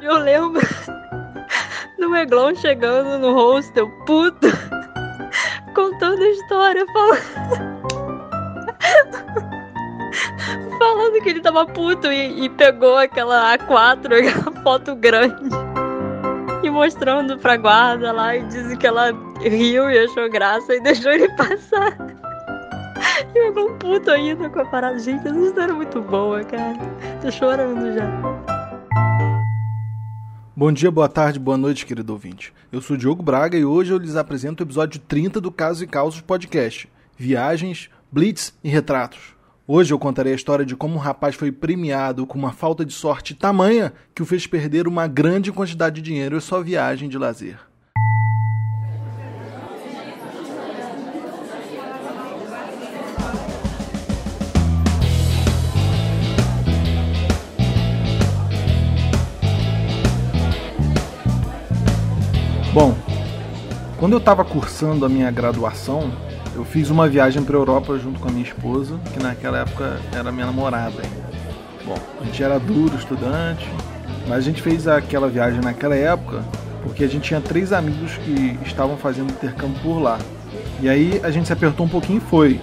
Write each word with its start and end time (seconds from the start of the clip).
Eu 0.00 0.18
lembro 0.18 0.62
do 1.98 2.14
Eglon 2.14 2.54
chegando 2.54 3.18
no 3.18 3.34
hostel, 3.34 3.90
puto, 4.06 4.46
contando 5.74 6.22
a 6.22 6.28
história, 6.28 6.86
falando. 6.92 7.78
falando 10.78 11.22
que 11.22 11.28
ele 11.28 11.40
tava 11.40 11.66
puto 11.66 12.12
e, 12.12 12.44
e 12.44 12.48
pegou 12.50 12.96
aquela 12.96 13.56
A4, 13.56 14.28
aquela 14.28 14.62
foto 14.62 14.94
grande, 14.94 15.48
e 16.62 16.70
mostrando 16.70 17.36
pra 17.38 17.56
guarda 17.56 18.12
lá 18.12 18.36
e 18.36 18.44
disse 18.44 18.76
que 18.76 18.86
ela 18.86 19.10
riu 19.40 19.90
e 19.90 19.98
achou 19.98 20.30
graça 20.30 20.74
e 20.74 20.80
deixou 20.80 21.12
ele 21.12 21.28
passar. 21.34 21.96
E 23.34 23.38
eu 23.38 23.66
um 23.66 23.78
puto 23.78 24.10
ainda 24.10 24.48
com 24.48 24.60
a 24.60 24.64
parada. 24.64 24.98
Gente, 24.98 25.26
essa 25.26 25.38
história 25.38 25.72
é 25.72 25.74
muito 25.74 26.00
boa, 26.00 26.42
cara. 26.44 26.78
Tô 27.20 27.30
chorando 27.30 27.92
já. 27.92 28.37
Bom 30.58 30.72
dia, 30.72 30.90
boa 30.90 31.08
tarde, 31.08 31.38
boa 31.38 31.56
noite, 31.56 31.86
querido 31.86 32.12
ouvinte. 32.12 32.52
Eu 32.72 32.82
sou 32.82 32.96
o 32.96 32.98
Diogo 32.98 33.22
Braga 33.22 33.56
e 33.56 33.64
hoje 33.64 33.92
eu 33.92 33.96
lhes 33.96 34.16
apresento 34.16 34.60
o 34.60 34.66
episódio 34.66 34.98
30 34.98 35.40
do 35.40 35.52
Casos 35.52 35.82
e 35.82 35.86
Causos 35.86 36.20
Podcast: 36.20 36.90
Viagens, 37.16 37.88
Blitz 38.10 38.52
e 38.64 38.68
Retratos. 38.68 39.36
Hoje 39.68 39.94
eu 39.94 40.00
contarei 40.00 40.32
a 40.32 40.34
história 40.34 40.66
de 40.66 40.74
como 40.74 40.96
um 40.96 40.98
rapaz 40.98 41.36
foi 41.36 41.52
premiado 41.52 42.26
com 42.26 42.36
uma 42.36 42.50
falta 42.50 42.84
de 42.84 42.92
sorte 42.92 43.36
tamanha 43.36 43.92
que 44.12 44.20
o 44.20 44.26
fez 44.26 44.48
perder 44.48 44.88
uma 44.88 45.06
grande 45.06 45.52
quantidade 45.52 45.94
de 45.94 46.02
dinheiro 46.02 46.36
em 46.36 46.40
sua 46.40 46.60
viagem 46.60 47.08
de 47.08 47.16
lazer. 47.16 47.67
Quando 63.98 64.12
eu 64.12 64.18
estava 64.18 64.44
cursando 64.44 65.04
a 65.04 65.08
minha 65.08 65.30
graduação, 65.30 66.10
eu 66.54 66.64
fiz 66.64 66.88
uma 66.88 67.08
viagem 67.08 67.42
para 67.42 67.56
a 67.56 67.60
Europa 67.60 67.98
junto 67.98 68.20
com 68.20 68.28
a 68.28 68.30
minha 68.30 68.44
esposa, 68.44 68.98
que 69.12 69.20
naquela 69.22 69.58
época 69.58 70.00
era 70.12 70.30
minha 70.30 70.46
namorada. 70.46 71.02
Bom, 71.84 71.96
a 72.20 72.24
gente 72.24 72.42
era 72.42 72.60
duro 72.60 72.96
estudante, 72.96 73.68
mas 74.28 74.38
a 74.38 74.40
gente 74.40 74.62
fez 74.62 74.86
aquela 74.86 75.28
viagem 75.28 75.60
naquela 75.60 75.96
época 75.96 76.42
porque 76.82 77.02
a 77.04 77.08
gente 77.08 77.24
tinha 77.24 77.40
três 77.40 77.72
amigos 77.72 78.16
que 78.18 78.56
estavam 78.64 78.96
fazendo 78.96 79.30
intercâmbio 79.30 79.80
por 79.82 79.98
lá. 79.98 80.18
E 80.80 80.88
aí 80.88 81.20
a 81.22 81.30
gente 81.30 81.46
se 81.46 81.52
apertou 81.52 81.84
um 81.84 81.88
pouquinho 81.88 82.18
e 82.18 82.20
foi. 82.20 82.60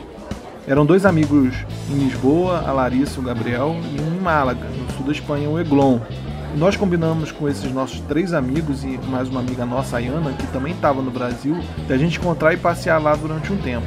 Eram 0.68 0.86
dois 0.86 1.06
amigos 1.06 1.54
em 1.92 2.00
Lisboa, 2.00 2.64
a 2.66 2.72
Larissa 2.72 3.20
o 3.20 3.24
Gabriel, 3.24 3.76
e 3.94 4.02
um 4.02 4.16
em 4.16 4.20
Málaga, 4.20 4.66
no 4.66 4.92
sul 4.94 5.06
da 5.06 5.12
Espanha, 5.12 5.50
o 5.50 5.60
Eglon. 5.60 6.00
Nós 6.56 6.78
combinamos 6.78 7.34
com 7.34 7.50
esses 7.50 7.70
nossos 7.74 8.00
três 8.00 8.34
amigos 8.34 8.86
e 8.86 8.98
mais 9.10 9.28
uma 9.28 9.42
amiga 9.42 9.66
nossa, 9.66 9.98
a 9.98 10.00
Ayana, 10.00 10.32
que 10.32 10.48
também 10.48 10.74
estava 10.74 11.02
no 11.02 11.12
Brasil, 11.12 11.58
de 11.86 11.94
a 11.94 11.98
gente 11.98 12.18
encontrar 12.18 12.54
e 12.54 12.58
passear 12.58 12.98
lá 12.98 13.14
durante 13.14 13.52
um 13.52 13.58
tempo. 13.58 13.86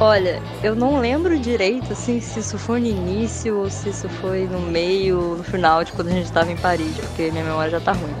Olha, 0.00 0.40
eu 0.62 0.74
não 0.74 0.98
lembro 0.98 1.38
direito 1.38 1.92
assim 1.92 2.20
se 2.20 2.40
isso 2.40 2.58
foi 2.58 2.80
no 2.80 2.86
início 2.86 3.58
ou 3.58 3.68
se 3.68 3.90
isso 3.90 4.08
foi 4.08 4.46
no 4.46 4.60
meio, 4.60 5.36
no 5.36 5.44
final, 5.44 5.84
de 5.84 5.92
quando 5.92 6.08
a 6.08 6.12
gente 6.12 6.24
estava 6.24 6.50
em 6.50 6.56
Paris, 6.56 6.96
porque 6.96 7.30
minha 7.30 7.44
memória 7.44 7.70
já 7.70 7.80
tá 7.80 7.92
ruim. 7.92 8.14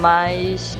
Mas 0.00 0.78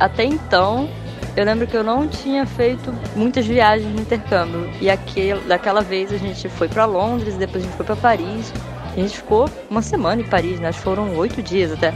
até 0.00 0.24
então, 0.24 0.88
eu 1.36 1.44
lembro 1.44 1.66
que 1.68 1.76
eu 1.76 1.84
não 1.84 2.08
tinha 2.08 2.44
feito 2.44 2.92
muitas 3.14 3.46
viagens 3.46 3.94
no 3.94 4.00
intercâmbio. 4.00 4.68
E 4.80 4.90
aquele, 4.90 5.40
daquela 5.42 5.80
vez 5.80 6.12
a 6.12 6.16
gente 6.16 6.48
foi 6.48 6.66
para 6.66 6.84
Londres, 6.84 7.36
depois 7.36 7.62
a 7.62 7.66
gente 7.66 7.76
foi 7.76 7.86
para 7.86 7.96
Paris. 7.96 8.52
A 8.96 9.00
gente 9.00 9.18
ficou 9.18 9.46
uma 9.68 9.82
semana 9.82 10.22
em 10.22 10.24
Paris, 10.24 10.58
né? 10.58 10.72
Foram 10.72 11.14
oito 11.16 11.42
dias 11.42 11.70
até. 11.70 11.92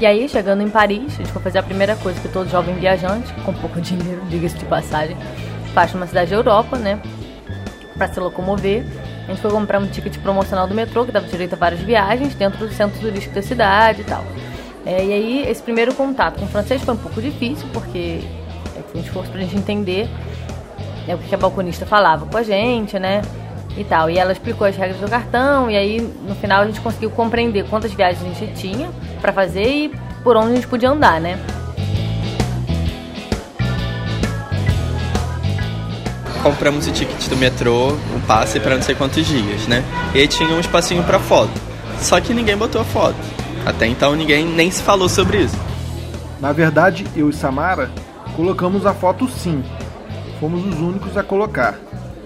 E 0.00 0.04
aí, 0.04 0.28
chegando 0.28 0.60
em 0.60 0.68
Paris, 0.68 1.14
a 1.14 1.16
gente 1.18 1.30
foi 1.30 1.40
fazer 1.42 1.58
a 1.58 1.62
primeira 1.62 1.94
coisa 1.94 2.18
que 2.20 2.28
todo 2.28 2.50
jovem 2.50 2.74
viajante, 2.74 3.32
com 3.44 3.54
pouco 3.54 3.78
dinheiro, 3.82 4.20
diga-se 4.28 4.56
de 4.56 4.64
passagem, 4.64 5.16
faz 5.72 5.94
numa 5.94 6.08
cidade 6.08 6.30
da 6.30 6.36
Europa, 6.36 6.76
né? 6.76 7.00
Pra 7.96 8.08
se 8.08 8.18
locomover. 8.18 8.84
A 9.26 9.30
gente 9.30 9.42
foi 9.42 9.50
comprar 9.52 9.78
um 9.78 9.86
ticket 9.86 10.18
promocional 10.18 10.66
do 10.66 10.74
metrô, 10.74 11.04
que 11.04 11.12
dava 11.12 11.28
direito 11.28 11.52
a 11.52 11.56
várias 11.56 11.80
viagens 11.82 12.34
dentro 12.34 12.66
do 12.66 12.74
centro 12.74 12.98
turístico 12.98 13.32
da 13.32 13.42
cidade 13.42 14.00
e 14.00 14.04
tal. 14.04 14.24
É, 14.84 15.04
e 15.04 15.12
aí, 15.12 15.44
esse 15.48 15.62
primeiro 15.62 15.94
contato 15.94 16.40
com 16.40 16.46
o 16.46 16.48
francês 16.48 16.82
foi 16.82 16.94
um 16.94 16.96
pouco 16.96 17.22
difícil, 17.22 17.68
porque 17.72 18.22
é, 18.76 18.82
foi 18.90 19.00
um 19.00 19.04
esforço 19.04 19.30
pra 19.30 19.40
gente 19.40 19.56
entender 19.56 20.08
é 21.10 21.14
o 21.14 21.18
que 21.18 21.34
a 21.34 21.38
balconista 21.38 21.84
falava 21.84 22.24
com 22.24 22.36
a 22.36 22.42
gente, 22.42 22.98
né? 22.98 23.22
E 23.76 23.84
tal. 23.84 24.08
E 24.08 24.18
ela 24.18 24.32
explicou 24.32 24.66
as 24.66 24.76
regras 24.76 25.00
do 25.00 25.08
cartão, 25.08 25.70
e 25.70 25.76
aí 25.76 26.00
no 26.00 26.34
final 26.36 26.62
a 26.62 26.66
gente 26.66 26.80
conseguiu 26.80 27.10
compreender 27.10 27.64
quantas 27.68 27.92
viagens 27.92 28.22
a 28.22 28.28
gente 28.28 28.54
tinha 28.54 28.90
para 29.20 29.32
fazer 29.32 29.66
e 29.66 29.92
por 30.22 30.36
onde 30.36 30.52
a 30.52 30.54
gente 30.54 30.68
podia 30.68 30.90
andar, 30.90 31.20
né? 31.20 31.38
Compramos 36.42 36.86
o 36.86 36.92
ticket 36.92 37.28
do 37.28 37.36
metrô, 37.36 37.88
o 37.88 38.20
passe 38.26 38.58
para 38.60 38.76
não 38.76 38.82
sei 38.82 38.94
quantos 38.94 39.26
dias, 39.26 39.66
né? 39.66 39.84
E 40.14 40.20
aí 40.20 40.28
tinha 40.28 40.48
um 40.48 40.60
espacinho 40.60 41.02
para 41.02 41.18
foto. 41.18 41.52
Só 41.98 42.20
que 42.20 42.32
ninguém 42.32 42.56
botou 42.56 42.80
a 42.80 42.84
foto. 42.84 43.18
Até 43.66 43.86
então 43.86 44.14
ninguém 44.14 44.46
nem 44.46 44.70
se 44.70 44.82
falou 44.82 45.08
sobre 45.08 45.38
isso. 45.42 45.58
Na 46.40 46.52
verdade, 46.52 47.04
eu 47.14 47.28
e 47.28 47.32
Samara 47.32 47.90
colocamos 48.34 48.86
a 48.86 48.94
foto 48.94 49.28
sim, 49.28 49.62
fomos 50.40 50.64
os 50.66 50.80
únicos 50.80 51.16
a 51.16 51.22
colocar. 51.22 51.78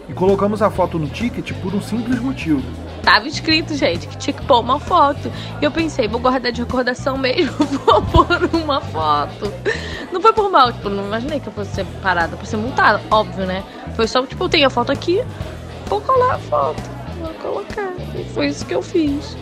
E 0.09 0.13
colocamos 0.13 0.63
a 0.63 0.71
foto 0.71 0.99
no 0.99 1.09
ticket 1.09 1.53
por 1.55 1.75
um 1.75 1.83
simples 1.83 2.21
motivo. 2.21 2.63
Tava 3.03 3.27
escrito, 3.27 3.75
gente, 3.75 4.07
que 4.07 4.17
tinha 4.17 4.35
que 4.35 4.45
pôr 4.47 4.61
uma 4.61 4.79
foto. 4.79 5.31
E 5.61 5.65
eu 5.65 5.71
pensei, 5.71 6.07
vou 6.07 6.21
guardar 6.21 6.53
de 6.53 6.63
recordação 6.63 7.19
mesmo, 7.19 7.53
vou 7.85 8.03
pôr 8.03 8.49
uma 8.55 8.81
foto. 8.81 9.53
Não 10.13 10.21
foi 10.21 10.33
por 10.33 10.51
mal, 10.51 10.73
tipo, 10.73 10.89
não 10.89 11.05
imaginei 11.05 11.41
que 11.41 11.49
eu 11.49 11.53
fosse 11.53 11.75
ser 11.75 11.87
parada 12.03 12.37
por 12.37 12.47
ser 12.47 12.57
multada, 12.57 13.01
óbvio, 13.11 13.45
né? 13.47 13.65
Foi 13.97 14.07
só, 14.07 14.25
tipo, 14.25 14.45
eu 14.45 14.49
tenho 14.49 14.67
a 14.67 14.71
foto 14.71 14.93
aqui, 14.93 15.23
vou 15.87 16.01
colar 16.01 16.37
a 16.37 16.39
foto, 16.39 16.83
vou 17.19 17.35
colocar. 17.35 17.93
E 18.15 18.25
foi 18.25 18.47
isso 18.47 18.65
que 18.65 18.75
eu 18.75 18.83
fiz. 18.83 19.37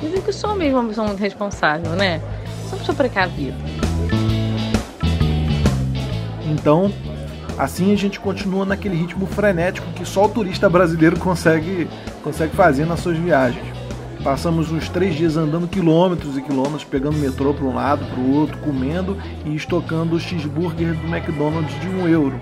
Dizem 0.00 0.20
que 0.20 0.28
eu 0.28 0.34
sou 0.34 0.54
mesmo 0.54 0.78
uma 0.78 0.88
pessoa 0.88 1.06
muito 1.06 1.20
responsável, 1.20 1.92
né? 1.92 2.20
Sou 2.64 2.72
uma 2.72 2.78
pessoa 2.78 2.96
precavida. 2.96 3.56
Então, 6.44 6.92
Assim 7.58 7.92
a 7.92 7.96
gente 7.96 8.20
continua 8.20 8.66
naquele 8.66 8.96
ritmo 8.96 9.26
frenético 9.26 9.90
que 9.92 10.04
só 10.04 10.26
o 10.26 10.28
turista 10.28 10.68
brasileiro 10.68 11.18
consegue, 11.18 11.88
consegue 12.22 12.54
fazer 12.54 12.84
nas 12.84 13.00
suas 13.00 13.16
viagens. 13.16 13.64
Passamos 14.22 14.70
uns 14.70 14.88
três 14.88 15.14
dias 15.14 15.36
andando 15.36 15.68
quilômetros 15.68 16.36
e 16.36 16.42
quilômetros, 16.42 16.84
pegando 16.84 17.16
metrô 17.16 17.54
para 17.54 17.64
um 17.64 17.74
lado, 17.74 18.04
para 18.06 18.18
o 18.18 18.34
outro, 18.34 18.58
comendo 18.58 19.16
e 19.44 19.54
estocando 19.54 20.16
o 20.16 20.20
cheeseburger 20.20 20.94
do 20.94 21.06
McDonald's 21.06 21.80
de 21.80 21.88
um 21.88 22.08
euro, 22.08 22.40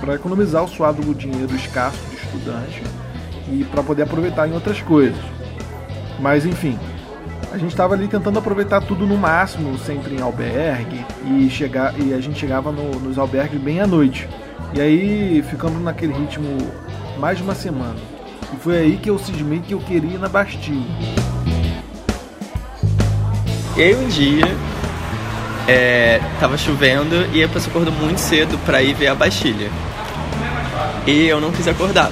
para 0.00 0.16
economizar 0.16 0.64
o 0.64 0.68
suado 0.68 1.14
dinheiro 1.14 1.54
escasso 1.54 1.98
de 2.10 2.16
estudante 2.16 2.82
e 3.50 3.64
para 3.64 3.82
poder 3.82 4.02
aproveitar 4.02 4.48
em 4.48 4.52
outras 4.52 4.80
coisas. 4.82 5.20
Mas 6.18 6.44
enfim, 6.44 6.76
a 7.52 7.56
gente 7.58 7.70
estava 7.70 7.94
ali 7.94 8.06
tentando 8.08 8.38
aproveitar 8.38 8.80
tudo 8.80 9.06
no 9.06 9.16
máximo, 9.16 9.78
sempre 9.78 10.16
em 10.16 10.20
albergue, 10.20 11.04
e, 11.26 11.48
chegar, 11.48 11.98
e 11.98 12.12
a 12.12 12.20
gente 12.20 12.38
chegava 12.38 12.70
no, 12.70 12.90
nos 13.00 13.18
albergues 13.18 13.60
bem 13.60 13.80
à 13.80 13.86
noite. 13.86 14.28
E 14.74 14.80
aí 14.80 15.42
ficamos 15.48 15.82
naquele 15.82 16.12
ritmo 16.12 16.56
mais 17.18 17.38
de 17.38 17.44
uma 17.44 17.54
semana. 17.54 17.96
E 18.52 18.56
foi 18.56 18.78
aí 18.78 18.96
que 18.96 19.10
eu 19.10 19.18
cismei 19.18 19.60
que 19.60 19.74
eu 19.74 19.80
queria 19.80 20.14
ir 20.14 20.18
na 20.18 20.28
Bastilha. 20.28 20.84
E 23.76 23.82
aí 23.82 23.94
um 23.94 24.08
dia 24.08 24.46
é, 25.68 26.20
tava 26.38 26.56
chovendo 26.58 27.26
e 27.32 27.42
a 27.42 27.48
pessoa 27.48 27.70
acordou 27.70 27.94
muito 27.94 28.18
cedo 28.18 28.58
para 28.64 28.82
ir 28.82 28.94
ver 28.94 29.08
a 29.08 29.14
Bastilha. 29.14 29.70
E 31.06 31.26
eu 31.26 31.40
não 31.40 31.50
quis 31.50 31.66
acordar. 31.66 32.10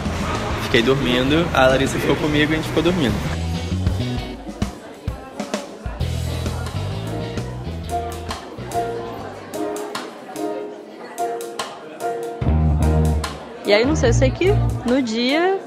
Fiquei 0.64 0.82
dormindo, 0.82 1.46
a 1.54 1.66
Larissa 1.66 1.98
ficou 1.98 2.16
comigo 2.16 2.52
e 2.52 2.54
a 2.54 2.56
gente 2.56 2.68
ficou 2.68 2.82
dormindo. 2.82 3.37
E 13.68 13.72
aí, 13.74 13.84
não 13.84 13.94
sei, 13.94 14.08
eu 14.08 14.14
sei 14.14 14.30
que 14.30 14.46
no 14.86 15.02
dia 15.02 15.60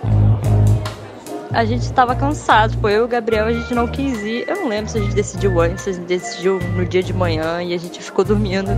a 1.51 1.63
gente 1.63 1.83
estava 1.83 2.15
cansado. 2.15 2.71
Tipo, 2.71 2.89
eu 2.89 3.01
e 3.01 3.06
o 3.06 3.07
Gabriel, 3.07 3.45
a 3.45 3.53
gente 3.53 3.75
não 3.75 3.88
quis 3.88 4.18
ir. 4.24 4.44
Eu 4.48 4.56
não 4.56 4.69
lembro 4.69 4.89
se 4.89 4.98
a 4.98 5.01
gente 5.01 5.13
decidiu 5.13 5.62
antes, 5.62 5.83
se 5.83 5.92
a 5.92 5.94
gente 5.94 6.07
decidiu 6.07 6.57
no 6.75 6.83
dia 6.83 7.03
de 7.03 7.13
manhã 7.13 7.62
e 7.62 7.75
a 7.75 7.77
gente 7.77 8.01
ficou 8.01 8.25
dormindo. 8.25 8.71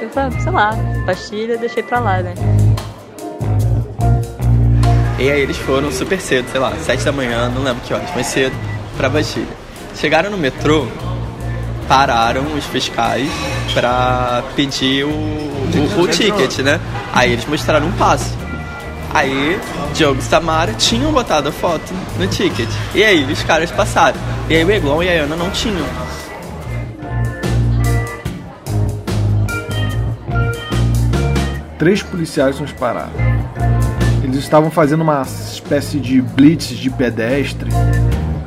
Eu 0.00 0.08
falei, 0.10 0.40
sei 0.40 0.52
lá, 0.52 0.70
pastilha, 1.04 1.58
deixei 1.58 1.82
pra 1.82 1.98
lá, 1.98 2.22
né? 2.22 2.34
E 5.18 5.32
aí 5.32 5.40
eles 5.40 5.56
foram 5.56 5.90
super 5.90 6.20
cedo, 6.20 6.48
sei 6.48 6.60
lá, 6.60 6.72
sete 6.76 7.04
da 7.04 7.10
manhã, 7.10 7.48
não 7.48 7.64
lembro 7.64 7.82
que 7.82 7.92
horas, 7.92 8.08
mas 8.14 8.26
cedo, 8.26 8.54
pra 8.96 9.08
Bastilha. 9.08 9.48
Chegaram 9.96 10.30
no 10.30 10.38
metrô, 10.38 10.86
pararam 11.88 12.44
os 12.54 12.64
fiscais 12.66 13.28
pra 13.72 14.44
pedir 14.54 15.04
o, 15.04 15.08
o, 15.08 16.02
o 16.02 16.08
ticket, 16.08 16.58
né? 16.58 16.78
Aí 17.12 17.32
eles 17.32 17.46
mostraram 17.46 17.86
um 17.86 17.92
passe. 17.92 18.30
Aí, 19.12 19.58
Diogo 19.94 20.20
e 20.20 20.22
Samara 20.22 20.74
tinham 20.74 21.10
botado 21.10 21.48
a 21.48 21.52
foto 21.52 21.92
no 22.18 22.26
ticket. 22.26 22.68
E 22.94 23.02
aí, 23.02 23.24
os 23.24 23.42
caras 23.42 23.70
passaram. 23.70 24.20
E 24.50 24.56
aí, 24.56 24.64
o 24.64 24.70
Eglon 24.70 25.02
e 25.02 25.08
a 25.08 25.24
Ana 25.24 25.34
não 25.34 25.50
tinham. 25.50 25.86
Três 31.78 32.02
policiais 32.02 32.60
nos 32.60 32.72
pararam. 32.72 33.12
Eles 34.22 34.36
estavam 34.36 34.70
fazendo 34.70 35.00
uma 35.00 35.22
espécie 35.22 35.98
de 35.98 36.20
blitz 36.20 36.68
de 36.76 36.90
pedestre 36.90 37.70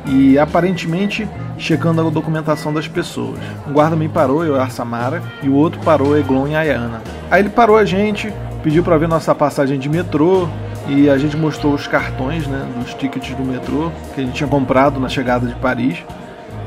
e 0.06 0.38
aparentemente 0.38 1.26
checando 1.62 2.04
a 2.04 2.10
documentação 2.10 2.74
das 2.74 2.88
pessoas. 2.88 3.38
Um 3.68 3.72
guarda 3.72 3.94
me 3.94 4.08
parou, 4.08 4.44
eu 4.44 4.56
e 4.56 4.58
a 4.58 4.68
Samara, 4.68 5.22
e 5.42 5.48
o 5.48 5.54
outro 5.54 5.80
parou 5.84 6.18
Eglon 6.18 6.48
e 6.48 6.56
a 6.56 6.60
Ayana. 6.60 7.00
Aí 7.30 7.40
ele 7.40 7.50
parou 7.50 7.76
a 7.76 7.84
gente, 7.84 8.32
pediu 8.64 8.82
para 8.82 8.98
ver 8.98 9.08
nossa 9.08 9.32
passagem 9.32 9.78
de 9.78 9.88
metrô 9.88 10.48
e 10.88 11.08
a 11.08 11.16
gente 11.16 11.36
mostrou 11.36 11.72
os 11.72 11.86
cartões, 11.86 12.48
né, 12.48 12.66
dos 12.76 12.92
tickets 12.94 13.36
do 13.36 13.44
metrô 13.44 13.92
que 14.12 14.20
a 14.20 14.24
gente 14.24 14.34
tinha 14.34 14.48
comprado 14.48 14.98
na 14.98 15.08
chegada 15.08 15.46
de 15.46 15.54
Paris. 15.54 16.04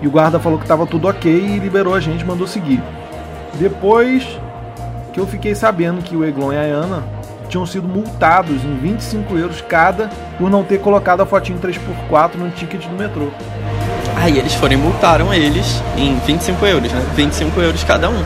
E 0.01 0.07
o 0.07 0.11
guarda 0.11 0.39
falou 0.39 0.57
que 0.57 0.63
estava 0.63 0.87
tudo 0.87 1.09
ok 1.09 1.29
e 1.29 1.59
liberou 1.59 1.93
a 1.93 1.99
gente, 1.99 2.23
mandou 2.23 2.47
seguir. 2.47 2.81
Depois 3.55 4.25
que 5.11 5.19
eu 5.19 5.27
fiquei 5.27 5.53
sabendo 5.55 6.01
que 6.01 6.15
o 6.15 6.23
Eglon 6.23 6.53
e 6.53 6.57
a 6.57 6.61
Ayana 6.61 7.03
tinham 7.49 7.65
sido 7.65 7.87
multados 7.87 8.63
em 8.63 8.77
25 8.77 9.37
euros 9.37 9.61
cada 9.61 10.09
por 10.37 10.49
não 10.49 10.63
ter 10.63 10.79
colocado 10.79 11.19
a 11.19 11.25
fotinho 11.25 11.59
3x4 11.59 12.35
no 12.35 12.49
ticket 12.51 12.85
do 12.87 12.95
metrô. 12.95 13.29
Aí 14.15 14.37
eles 14.37 14.53
foram 14.53 14.73
e 14.73 14.77
multaram 14.77 15.33
eles 15.33 15.81
em 15.97 16.17
25 16.25 16.65
euros, 16.65 16.91
né? 16.91 17.05
25 17.15 17.61
euros 17.61 17.83
cada 17.83 18.09
um. 18.09 18.23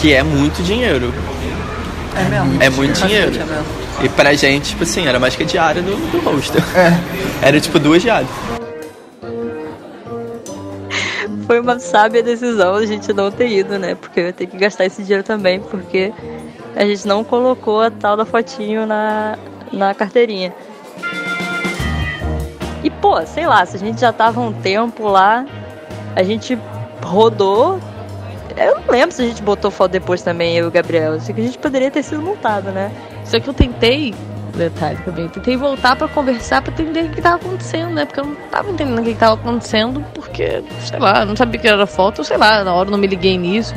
Que 0.00 0.12
é 0.12 0.22
muito 0.22 0.62
dinheiro. 0.62 1.12
É 2.16 2.24
mesmo? 2.24 2.62
É 2.62 2.70
muito 2.70 3.00
dinheiro. 3.00 3.34
É 3.34 3.44
mesmo. 3.44 3.88
E 4.02 4.08
pra 4.08 4.32
gente, 4.34 4.70
tipo 4.70 4.84
assim, 4.84 5.06
era 5.06 5.18
mais 5.18 5.34
que 5.34 5.42
a 5.42 5.46
diária 5.46 5.82
do, 5.82 5.96
do 6.12 6.18
hostel. 6.20 6.62
É. 6.74 6.92
Era 7.46 7.60
tipo 7.60 7.78
duas 7.78 8.00
diárias. 8.00 8.30
Foi 11.46 11.60
uma 11.60 11.78
sábia 11.78 12.22
decisão 12.22 12.74
a 12.74 12.86
gente 12.86 13.12
não 13.12 13.30
ter 13.30 13.48
ido, 13.48 13.78
né? 13.78 13.94
Porque 13.94 14.20
eu 14.20 14.26
ia 14.26 14.32
ter 14.32 14.46
que 14.46 14.56
gastar 14.56 14.84
esse 14.84 15.02
dinheiro 15.02 15.24
também, 15.24 15.60
porque 15.60 16.12
a 16.76 16.84
gente 16.84 17.08
não 17.08 17.24
colocou 17.24 17.80
a 17.80 17.90
tal 17.90 18.16
da 18.16 18.24
fotinho 18.24 18.86
na, 18.86 19.36
na 19.72 19.94
carteirinha. 19.94 20.52
Pô, 23.00 23.24
sei 23.26 23.46
lá, 23.46 23.64
se 23.64 23.76
a 23.76 23.78
gente 23.78 24.00
já 24.00 24.12
tava 24.12 24.40
um 24.40 24.52
tempo 24.52 25.06
lá, 25.08 25.46
a 26.16 26.22
gente 26.22 26.58
rodou. 27.02 27.78
Eu 28.56 28.80
não 28.80 28.88
lembro 28.88 29.14
se 29.14 29.22
a 29.22 29.26
gente 29.26 29.42
botou 29.42 29.70
foto 29.70 29.92
depois 29.92 30.20
também, 30.22 30.56
eu 30.56 30.64
e 30.64 30.68
o 30.68 30.70
Gabriel. 30.70 31.20
Sei 31.20 31.34
que 31.34 31.40
a 31.40 31.44
gente 31.44 31.58
poderia 31.58 31.90
ter 31.90 32.02
sido 32.02 32.20
multado, 32.20 32.70
né? 32.72 32.90
Só 33.24 33.38
que 33.38 33.48
eu 33.48 33.54
tentei, 33.54 34.14
detalhe 34.56 34.98
também, 35.04 35.28
tentei 35.28 35.56
voltar 35.56 35.94
pra 35.94 36.08
conversar 36.08 36.60
pra 36.60 36.72
entender 36.72 37.04
o 37.04 37.10
que 37.10 37.22
tava 37.22 37.36
acontecendo, 37.36 37.94
né? 37.94 38.04
Porque 38.04 38.20
eu 38.20 38.24
não 38.24 38.34
tava 38.50 38.70
entendendo 38.70 38.98
o 38.98 39.04
que 39.04 39.14
tava 39.14 39.34
acontecendo, 39.34 40.04
porque, 40.12 40.64
sei 40.80 40.98
lá, 40.98 41.24
não 41.24 41.36
sabia 41.36 41.60
que 41.60 41.68
era 41.68 41.86
foto, 41.86 42.24
sei 42.24 42.36
lá, 42.36 42.64
na 42.64 42.74
hora 42.74 42.90
não 42.90 42.98
me 42.98 43.06
liguei 43.06 43.38
nisso. 43.38 43.74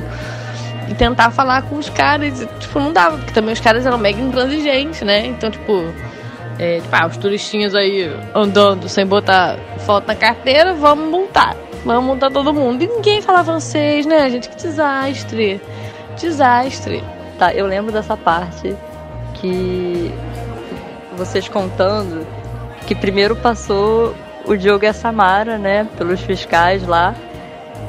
E 0.90 0.96
tentar 0.96 1.30
falar 1.32 1.62
com 1.64 1.76
os 1.76 1.90
caras, 1.90 2.46
tipo, 2.60 2.80
não 2.80 2.92
dava, 2.92 3.18
porque 3.18 3.34
também 3.34 3.54
os 3.54 3.60
caras 3.60 3.86
eram 3.86 3.98
mega 3.98 4.20
intransigentes, 4.20 5.02
né? 5.02 5.28
Então, 5.28 5.52
tipo, 5.52 5.94
é, 6.62 6.80
tipo, 6.80 6.96
ah, 6.96 7.08
os 7.08 7.18
turistinhas 7.18 7.74
aí 7.74 8.08
andando 8.36 8.88
sem 8.88 9.04
botar 9.04 9.58
foto 9.80 10.08
na 10.08 10.16
carteira, 10.16 10.76
vamos 10.76 11.10
multar. 11.10 11.58
Vamos 11.84 12.04
multar 12.04 12.30
todo 12.32 12.54
mundo. 12.54 12.84
E 12.84 12.88
ninguém 12.88 13.20
fala 13.20 13.44
francês, 13.44 14.06
né, 14.06 14.30
gente? 14.30 14.48
Que 14.48 14.56
desastre. 14.58 15.60
Desastre. 16.20 17.04
Tá, 17.40 17.52
eu 17.52 17.66
lembro 17.66 17.92
dessa 17.92 18.16
parte 18.16 18.76
que 19.34 20.12
vocês 21.18 21.50
contando 21.50 22.28
que 22.86 22.94
primeiro 22.94 23.36
passou 23.36 24.14
o 24.46 24.56
Diogo 24.56 24.86
e 24.86 24.88
a 24.88 24.94
Samara, 24.94 25.58
né, 25.58 25.88
pelos 25.98 26.22
fiscais 26.22 26.86
lá. 26.86 27.16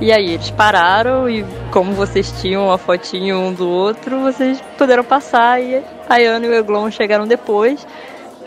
E 0.01 0.11
aí 0.11 0.33
eles 0.33 0.51
pararam 0.51 1.29
e 1.29 1.45
como 1.71 1.93
vocês 1.93 2.33
tinham 2.41 2.73
a 2.73 2.79
fotinho 2.79 3.37
um 3.37 3.53
do 3.53 3.69
outro, 3.69 4.21
vocês 4.21 4.63
puderam 4.79 5.05
passar 5.05 5.61
e 5.63 5.77
a 6.09 6.17
Ana 6.17 6.47
e 6.47 6.49
o 6.49 6.55
Eglon 6.55 6.91
chegaram 6.91 7.27
depois 7.27 7.87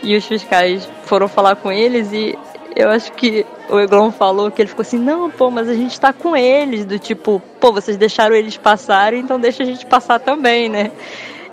e 0.02 0.16
os 0.16 0.24
fiscais 0.24 0.88
foram 1.04 1.28
falar 1.28 1.56
com 1.56 1.70
eles 1.70 2.12
e 2.12 2.38
eu 2.76 2.90
acho 2.90 3.10
que 3.12 3.46
o 3.70 3.80
Eglon 3.80 4.10
falou 4.10 4.50
que 4.50 4.60
ele 4.60 4.68
ficou 4.68 4.82
assim, 4.82 4.98
não, 4.98 5.30
pô, 5.30 5.50
mas 5.50 5.68
a 5.68 5.74
gente 5.74 5.98
tá 5.98 6.12
com 6.12 6.36
eles, 6.36 6.84
do 6.84 6.98
tipo, 6.98 7.42
pô, 7.58 7.72
vocês 7.72 7.96
deixaram 7.96 8.36
eles 8.36 8.56
passarem, 8.58 9.20
então 9.20 9.40
deixa 9.40 9.62
a 9.62 9.66
gente 9.66 9.86
passar 9.86 10.20
também, 10.20 10.68
né? 10.68 10.92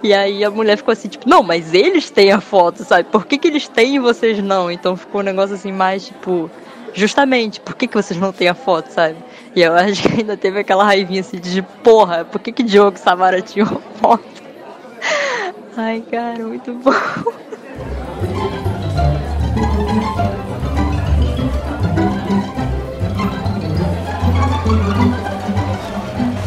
E 0.03 0.13
aí 0.13 0.43
a 0.43 0.51
mulher 0.51 0.75
ficou 0.75 0.91
assim, 0.91 1.07
tipo, 1.07 1.27
não, 1.29 1.41
mas 1.41 1.73
eles 1.73 2.11
têm 2.11 2.33
a 2.33 2.41
foto, 2.41 2.83
sabe? 2.83 3.07
Por 3.09 3.25
que, 3.25 3.37
que 3.37 3.47
eles 3.47 3.69
têm 3.69 3.95
e 3.95 3.99
vocês 3.99 4.43
não? 4.43 4.69
Então 4.69 4.97
ficou 4.97 5.21
um 5.21 5.23
negócio 5.23 5.55
assim 5.55 5.71
mais, 5.71 6.07
tipo, 6.07 6.51
justamente, 6.93 7.61
por 7.61 7.73
que, 7.73 7.87
que 7.87 7.95
vocês 7.95 8.19
não 8.19 8.33
têm 8.33 8.49
a 8.49 8.53
foto, 8.53 8.89
sabe? 8.89 9.15
E 9.55 9.61
eu 9.61 9.73
acho 9.73 10.01
que 10.01 10.19
ainda 10.19 10.35
teve 10.35 10.59
aquela 10.59 10.83
raivinha 10.83 11.21
assim 11.21 11.39
de, 11.39 11.61
porra, 11.61 12.25
por 12.25 12.41
que 12.41 12.51
que 12.51 12.63
Diogo 12.63 12.99
Samara 12.99 13.41
tinham 13.41 13.67
a 13.67 13.97
foto? 13.99 14.43
Ai, 15.77 16.03
cara, 16.11 16.43
muito 16.43 16.73
bom. 16.73 16.91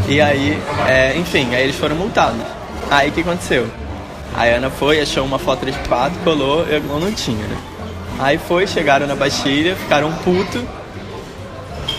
E 0.09 0.21
aí, 0.21 0.59
é, 0.89 1.17
enfim, 1.17 1.55
aí 1.55 1.65
eles 1.65 1.77
foram 1.77 1.97
multados. 1.97 2.41
Aí 2.91 3.11
o 3.11 3.13
que 3.13 3.21
aconteceu? 3.21 3.67
A 4.35 4.45
Ana 4.45 4.71
foi, 4.71 5.01
achou 5.01 5.25
uma 5.25 5.39
foto 5.39 5.67
de 5.67 5.73
quatro, 5.89 6.19
colou, 6.25 6.65
eu 6.65 6.81
não 6.81 7.13
tinha, 7.13 7.47
né? 7.47 7.57
Aí 8.19 8.39
foi, 8.39 8.67
chegaram 8.67 9.07
na 9.07 9.15
Bastilha, 9.15 9.75
ficaram 9.77 10.13
putos. 10.25 10.63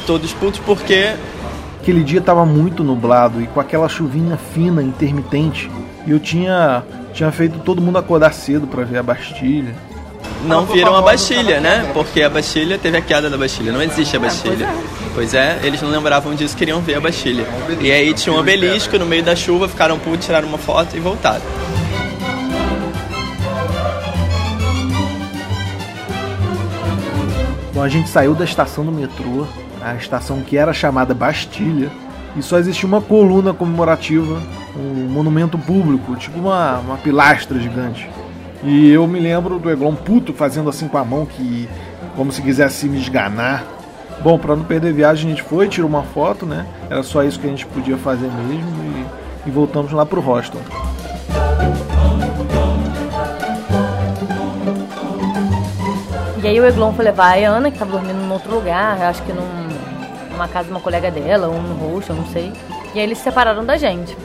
Todos 0.06 0.32
putos 0.34 0.60
porque 0.60 1.16
Aquele 1.88 2.04
dia 2.04 2.20
tava 2.20 2.46
muito 2.46 2.84
nublado 2.84 3.42
e 3.42 3.48
com 3.48 3.62
aquela 3.62 3.88
chuvinha 3.88 4.36
fina, 4.36 4.84
intermitente. 4.84 5.72
E 6.06 6.12
eu 6.12 6.20
tinha, 6.20 6.84
tinha 7.14 7.32
feito 7.32 7.60
todo 7.60 7.82
mundo 7.82 7.98
acordar 7.98 8.34
cedo 8.34 8.68
para 8.68 8.84
ver 8.84 8.98
a 8.98 9.04
Bastilha. 9.04 9.74
Não 10.44 10.66
viram 10.66 10.96
a 10.96 11.02
Bastilha, 11.02 11.60
né? 11.60 11.90
Porque 11.94 12.22
a 12.22 12.30
Bastilha 12.30 12.78
teve 12.78 12.98
a 12.98 13.02
queda 13.02 13.30
da 13.30 13.38
Bastilha, 13.38 13.72
não 13.72 13.82
existe 13.82 14.16
a 14.16 14.20
Bastilha. 14.20 14.68
Pois 15.14 15.34
é, 15.34 15.60
eles 15.64 15.82
não 15.82 15.90
lembravam 15.90 16.36
disso, 16.36 16.56
queriam 16.56 16.80
ver 16.82 16.96
a 16.96 17.02
Bastilha. 17.02 17.46
E 17.80 17.92
aí 17.92 18.14
tinha 18.14 18.36
um 18.36 18.40
obelisco 18.40 18.98
no 18.98 19.06
meio 19.06 19.24
da 19.24 19.36
chuva, 19.36 19.68
ficaram 19.68 19.98
putos, 19.98 20.26
tiraram 20.26 20.48
uma 20.48 20.58
foto 20.58 20.96
e 20.96 21.00
voltaram. 21.00 21.42
Então 27.70 27.84
a 27.84 27.90
gente 27.90 28.10
saiu 28.10 28.34
da 28.34 28.44
estação 28.44 28.84
do 28.84 28.92
metrô, 28.92 29.46
a 29.82 29.94
estação 29.96 30.42
que 30.42 30.58
era 30.58 30.74
chamada 30.74 31.14
Bastilha, 31.14 31.92
e 32.36 32.42
só 32.42 32.58
existia 32.58 32.88
uma 32.88 33.02
coluna 33.02 33.54
comemorativa, 33.54 34.42
um 34.76 35.08
monumento 35.10 35.58
público, 35.58 36.16
tipo 36.16 36.40
uma, 36.40 36.80
uma 36.80 36.98
pilastra 36.98 37.60
gigante. 37.60 38.10
E 38.64 38.90
eu 38.90 39.06
me 39.08 39.20
lembro 39.20 39.60
do 39.60 39.70
Eglon 39.70 39.94
puto 39.94 40.34
fazendo 40.34 40.70
assim 40.70 40.88
com 40.88 40.98
a 40.98 41.06
mão, 41.06 41.26
que 41.26 41.70
como 42.16 42.32
se 42.32 42.42
quisesse 42.42 42.88
me 42.88 42.98
esganar. 42.98 43.64
Bom, 44.24 44.40
para 44.40 44.56
não 44.56 44.64
perder 44.64 44.94
viagem, 44.94 45.28
a 45.28 45.36
gente 45.36 45.44
foi, 45.44 45.68
tirou 45.68 45.88
uma 45.88 46.02
foto, 46.02 46.46
né? 46.46 46.66
Era 46.90 47.04
só 47.04 47.24
isso 47.24 47.40
que 47.40 47.46
a 47.46 47.50
gente 47.50 47.66
podia 47.68 47.98
fazer 47.98 48.28
mesmo 48.28 48.84
e, 49.46 49.50
e 49.50 49.52
voltamos 49.52 49.92
lá 49.92 50.06
pro 50.06 50.20
hostel. 50.20 50.60
E 56.42 56.48
aí 56.48 56.60
o 56.60 56.66
Eglon 56.66 56.94
foi 56.94 57.06
levar 57.06 57.38
a 57.38 57.48
Ana, 57.48 57.70
que 57.70 57.78
tava 57.78 57.92
dormindo 57.92 58.20
em 58.20 58.32
outro 58.32 58.56
lugar, 58.56 59.00
acho 59.04 59.22
que 59.22 59.34
num, 59.34 59.68
numa 60.32 60.48
casa 60.48 60.66
de 60.66 60.72
uma 60.72 60.80
colega 60.80 61.12
dela, 61.12 61.48
ou 61.48 61.62
no 61.62 61.76
rosto, 61.76 62.12
eu 62.12 62.16
não 62.16 62.26
sei. 62.28 62.52
E 62.96 63.00
aí 63.00 63.06
eles 63.06 63.20
se 63.20 63.26
separaram 63.26 63.64
da 63.64 63.78
gente. 63.78 64.18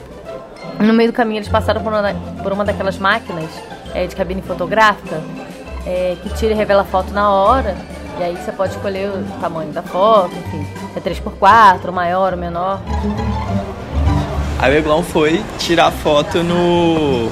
No 0.79 0.93
meio 0.93 1.11
do 1.11 1.15
caminho 1.15 1.37
eles 1.37 1.49
passaram 1.49 1.83
por 1.83 1.93
uma, 1.93 2.13
por 2.41 2.51
uma 2.51 2.65
daquelas 2.65 2.97
máquinas 2.97 3.49
é, 3.93 4.07
de 4.07 4.15
cabine 4.15 4.41
fotográfica 4.41 5.21
é, 5.85 6.15
que 6.21 6.29
tira 6.29 6.53
e 6.53 6.55
revela 6.55 6.81
a 6.81 6.85
foto 6.85 7.13
na 7.13 7.31
hora. 7.31 7.75
E 8.19 8.23
aí 8.23 8.35
você 8.35 8.51
pode 8.51 8.73
escolher 8.73 9.09
o 9.09 9.23
tamanho 9.41 9.71
da 9.71 9.81
foto, 9.81 10.33
enfim. 10.35 10.65
É 10.95 10.99
3x4, 10.99 11.91
maior 11.91 12.33
ou 12.33 12.39
menor. 12.39 12.79
Aí 14.59 14.73
o 14.73 14.77
Eglon 14.77 15.03
foi 15.03 15.43
tirar 15.57 15.91
foto 15.91 16.43
no. 16.43 17.29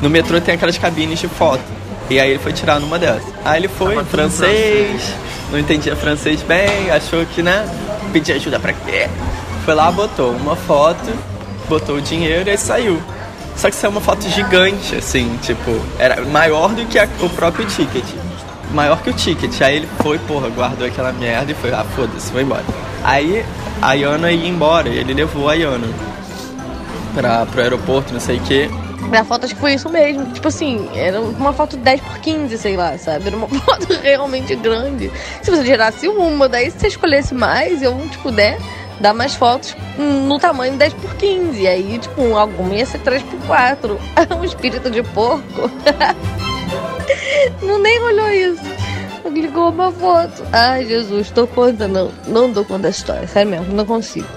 No 0.00 0.08
metrô 0.08 0.40
tem 0.40 0.54
aquelas 0.54 0.78
cabines 0.78 1.18
de 1.18 1.28
foto. 1.28 1.64
E 2.08 2.20
aí 2.20 2.30
ele 2.30 2.38
foi 2.38 2.52
tirar 2.52 2.78
numa 2.78 2.98
dessas. 2.98 3.34
Aí 3.44 3.60
ele 3.60 3.68
foi 3.68 3.96
em 3.96 4.04
francês, 4.04 5.12
não 5.50 5.58
entendia 5.58 5.96
francês 5.96 6.40
bem, 6.42 6.90
achou 6.90 7.26
que, 7.26 7.42
né? 7.42 7.68
Pedir 8.12 8.34
ajuda 8.34 8.60
pra 8.60 8.72
quê? 8.72 9.08
Foi 9.64 9.74
lá, 9.74 9.90
botou 9.90 10.30
uma 10.30 10.54
foto, 10.54 11.12
botou 11.68 11.96
o 11.96 12.00
dinheiro 12.00 12.48
e 12.48 12.50
aí 12.52 12.58
saiu. 12.58 13.02
Só 13.56 13.70
que 13.70 13.76
saiu 13.76 13.90
uma 13.90 14.00
foto 14.00 14.28
gigante, 14.28 14.94
assim, 14.96 15.38
tipo, 15.42 15.80
era 15.98 16.20
maior 16.26 16.74
do 16.74 16.84
que 16.86 16.98
a- 16.98 17.08
o 17.20 17.28
próprio 17.30 17.66
ticket. 17.66 18.04
Maior 18.72 19.00
que 19.00 19.10
o 19.10 19.12
ticket. 19.14 19.60
Aí 19.62 19.76
ele 19.76 19.88
foi, 20.02 20.18
porra, 20.18 20.48
guardou 20.50 20.86
aquela 20.86 21.12
merda 21.12 21.52
e 21.52 21.54
foi, 21.54 21.72
ah, 21.72 21.84
foda-se, 21.96 22.30
vou 22.32 22.40
embora. 22.42 22.64
Aí 23.02 23.44
a 23.80 23.94
Yana 23.94 24.30
ia 24.32 24.48
embora 24.48 24.88
e 24.88 24.98
ele 24.98 25.14
levou 25.14 25.48
a 25.48 25.54
Yana. 25.54 25.86
pra, 27.14 27.46
pro 27.46 27.62
aeroporto, 27.62 28.12
não 28.12 28.20
sei 28.20 28.36
o 28.36 28.40
quê. 28.42 28.68
Na 29.10 29.24
foto 29.24 29.44
acho 29.44 29.54
que 29.54 29.60
foi 29.60 29.74
isso 29.74 29.88
mesmo. 29.88 30.26
Tipo 30.32 30.48
assim, 30.48 30.88
era 30.94 31.20
uma 31.20 31.52
foto 31.52 31.76
10 31.76 32.00
por 32.00 32.18
15, 32.18 32.58
sei 32.58 32.76
lá, 32.76 32.98
sabe? 32.98 33.28
Era 33.28 33.36
uma 33.36 33.48
foto 33.60 33.86
realmente 34.02 34.54
grande. 34.56 35.10
Se 35.42 35.50
você 35.50 35.62
tirasse 35.64 36.08
uma, 36.08 36.48
daí 36.48 36.70
se 36.70 36.78
você 36.80 36.88
escolhesse 36.88 37.34
mais, 37.34 37.80
eu, 37.82 37.96
tipo, 38.10 38.30
né? 38.30 38.58
Dar 39.00 39.12
mais 39.12 39.34
fotos 39.34 39.76
no 39.98 40.38
tamanho 40.38 40.76
10 40.76 40.94
por 40.94 41.14
15. 41.16 41.60
E 41.60 41.66
aí, 41.66 41.98
tipo, 41.98 42.34
alguma 42.34 42.74
ia 42.74 42.86
ser 42.86 42.98
3 43.00 43.22
por 43.22 43.40
4. 43.46 43.98
um 44.38 44.44
espírito 44.44 44.90
de 44.90 45.02
porco. 45.02 45.70
não 47.62 47.78
nem 47.78 48.00
olhou 48.00 48.30
isso. 48.30 48.62
Ligou 49.30 49.70
uma 49.70 49.90
foto. 49.92 50.42
Ai, 50.52 50.86
Jesus, 50.86 51.30
tô 51.30 51.46
conta, 51.46 51.86
não. 51.86 52.10
Não 52.26 52.50
dou 52.50 52.64
conta 52.64 52.84
da 52.84 52.90
história. 52.90 53.26
Sério 53.26 53.50
mesmo, 53.50 53.74
não 53.74 53.84
consigo. 53.84 54.28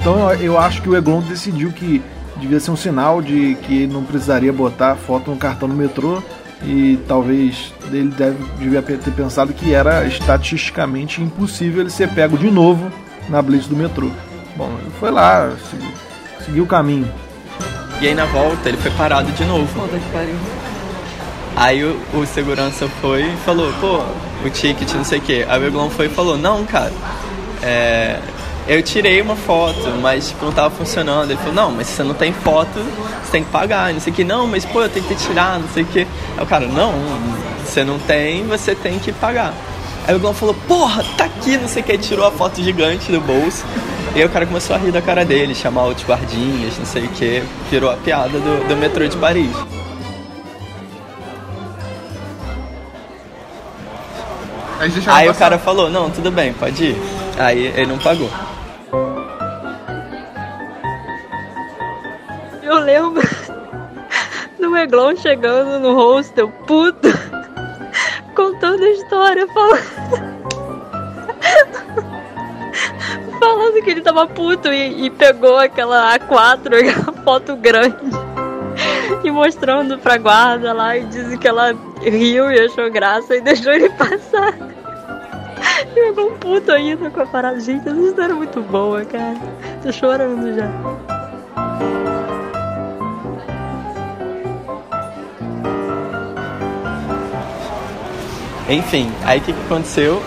Então 0.00 0.32
eu 0.34 0.58
acho 0.58 0.80
que 0.80 0.88
o 0.88 0.96
Eglon 0.96 1.20
decidiu 1.20 1.70
que 1.72 2.02
devia 2.36 2.60
ser 2.60 2.70
um 2.70 2.76
sinal 2.76 3.20
de 3.20 3.56
que 3.62 3.86
não 3.86 4.04
precisaria 4.04 4.52
botar 4.52 4.96
foto 4.96 5.30
no 5.30 5.36
cartão 5.36 5.68
no 5.68 5.74
metrô 5.74 6.22
e 6.62 6.98
talvez 7.06 7.72
ele 7.92 8.08
deve, 8.08 8.36
devia 8.58 8.82
ter 8.82 8.98
pensado 9.12 9.52
que 9.52 9.72
era 9.72 10.04
estatisticamente 10.06 11.22
impossível 11.22 11.82
ele 11.82 11.90
ser 11.90 12.08
pego 12.08 12.36
de 12.36 12.50
novo 12.50 12.90
na 13.28 13.40
blitz 13.40 13.66
do 13.66 13.76
metrô. 13.76 14.10
Bom, 14.56 14.70
ele 14.80 14.90
foi 14.98 15.10
lá, 15.10 15.52
seguiu, 15.70 15.88
seguiu 16.44 16.64
o 16.64 16.66
caminho. 16.66 17.08
E 18.00 18.08
aí 18.08 18.14
na 18.14 18.24
volta 18.26 18.68
ele 18.68 18.76
foi 18.76 18.90
parado 18.92 19.30
de 19.32 19.44
novo. 19.44 19.66
Puta 19.80 19.98
que 19.98 20.12
pariu. 20.12 20.34
Aí 21.56 21.84
o, 21.84 21.98
o 22.14 22.26
segurança 22.26 22.88
foi 23.00 23.22
e 23.22 23.36
falou, 23.44 23.72
pô, 23.80 24.02
o 24.44 24.50
ticket, 24.50 24.92
não 24.94 25.04
sei 25.04 25.18
o 25.18 25.22
quê. 25.22 25.44
Aí 25.48 25.60
o 25.60 25.66
Eglon 25.66 25.90
foi 25.90 26.06
e 26.06 26.08
falou, 26.08 26.38
não, 26.38 26.64
cara, 26.64 26.92
é, 27.62 28.20
eu 28.68 28.82
tirei 28.82 29.20
uma 29.20 29.34
foto, 29.34 29.90
mas 30.00 30.28
tipo, 30.28 30.44
não 30.44 30.52
tava 30.52 30.70
funcionando. 30.70 31.30
Ele 31.30 31.38
falou, 31.38 31.54
não, 31.54 31.70
mas 31.72 31.88
se 31.88 31.94
você 31.94 32.04
não 32.04 32.14
tem 32.14 32.32
foto, 32.32 32.78
você 33.28 33.32
tem 33.32 33.44
que 33.44 33.50
pagar, 33.50 33.92
não 33.92 34.00
sei 34.00 34.12
o 34.12 34.16
que. 34.16 34.24
Não, 34.24 34.46
mas 34.46 34.64
pô, 34.64 34.82
eu 34.82 34.88
tenho 34.88 35.06
que 35.06 35.14
tirado, 35.14 35.60
não 35.60 35.68
sei 35.68 35.82
o 35.82 35.86
que. 35.86 36.00
Aí 36.00 36.42
o 36.42 36.46
cara, 36.46 36.66
não, 36.66 36.92
você 37.64 37.84
não 37.84 37.98
tem, 37.98 38.46
você 38.46 38.74
tem 38.74 38.98
que 38.98 39.12
pagar. 39.12 39.52
Aí 40.06 40.14
o 40.14 40.18
Glon 40.18 40.32
falou, 40.32 40.54
porra, 40.66 41.04
tá 41.16 41.26
aqui, 41.26 41.58
não 41.58 41.68
sei 41.68 41.82
o 41.82 41.84
que, 41.84 41.98
tirou 41.98 42.26
a 42.26 42.30
foto 42.30 42.62
gigante 42.62 43.12
do 43.12 43.20
bolso. 43.20 43.64
E 44.14 44.20
aí 44.20 44.24
o 44.24 44.30
cara 44.30 44.46
começou 44.46 44.74
a 44.74 44.78
rir 44.78 44.90
da 44.90 45.02
cara 45.02 45.24
dele, 45.24 45.54
chamar 45.54 45.84
outros 45.84 46.06
guardinhas, 46.06 46.78
não 46.78 46.86
sei 46.86 47.04
o 47.04 47.08
que, 47.08 47.42
virou 47.70 47.90
a 47.90 47.96
piada 47.96 48.38
do, 48.38 48.66
do 48.66 48.76
metrô 48.76 49.06
de 49.06 49.16
Paris. 49.18 49.54
Aí, 55.08 55.28
o 55.28 55.34
cara 55.34 55.58
falou, 55.58 55.90
não, 55.90 56.08
tudo 56.08 56.30
bem, 56.30 56.52
pode 56.52 56.84
ir. 56.84 56.96
Aí 57.36 57.66
ele 57.66 57.86
não 57.86 57.98
pagou. 57.98 58.30
Lembro 62.98 63.22
do 64.58 64.76
Eglon 64.76 65.16
chegando 65.16 65.78
no 65.78 65.94
hostel, 65.94 66.48
puto, 66.66 67.08
contando 68.34 68.82
a 68.82 68.90
história, 68.90 69.46
falando. 69.48 70.38
Falando 73.38 73.82
que 73.84 73.90
ele 73.90 74.00
tava 74.00 74.26
puto 74.26 74.72
e, 74.72 75.06
e 75.06 75.10
pegou 75.10 75.56
aquela 75.58 76.18
A4, 76.18 76.74
aquela 76.90 77.12
foto 77.22 77.54
grande, 77.54 77.96
e 79.22 79.30
mostrando 79.30 79.96
pra 79.96 80.18
guarda 80.18 80.72
lá 80.72 80.96
e 80.96 81.04
disse 81.04 81.38
que 81.38 81.46
ela 81.46 81.72
riu 82.02 82.50
e 82.50 82.60
achou 82.60 82.90
graça 82.90 83.36
e 83.36 83.40
deixou 83.40 83.72
ele 83.72 83.90
passar. 83.90 84.54
E 85.94 86.00
o 86.00 86.08
Eglon 86.08 86.32
puto 86.38 86.72
ainda 86.72 87.08
com 87.10 87.20
a 87.20 87.26
parada. 87.26 87.60
Gente, 87.60 87.88
essa 87.88 88.00
história 88.00 88.32
é 88.32 88.36
muito 88.36 88.60
boa, 88.60 89.04
cara. 89.04 89.36
Tô 89.82 89.92
chorando 89.92 90.54
já. 90.56 91.17
Enfim, 98.68 99.10
aí 99.24 99.38
o 99.38 99.42
que, 99.42 99.52
que 99.52 99.60
aconteceu? 99.64 100.22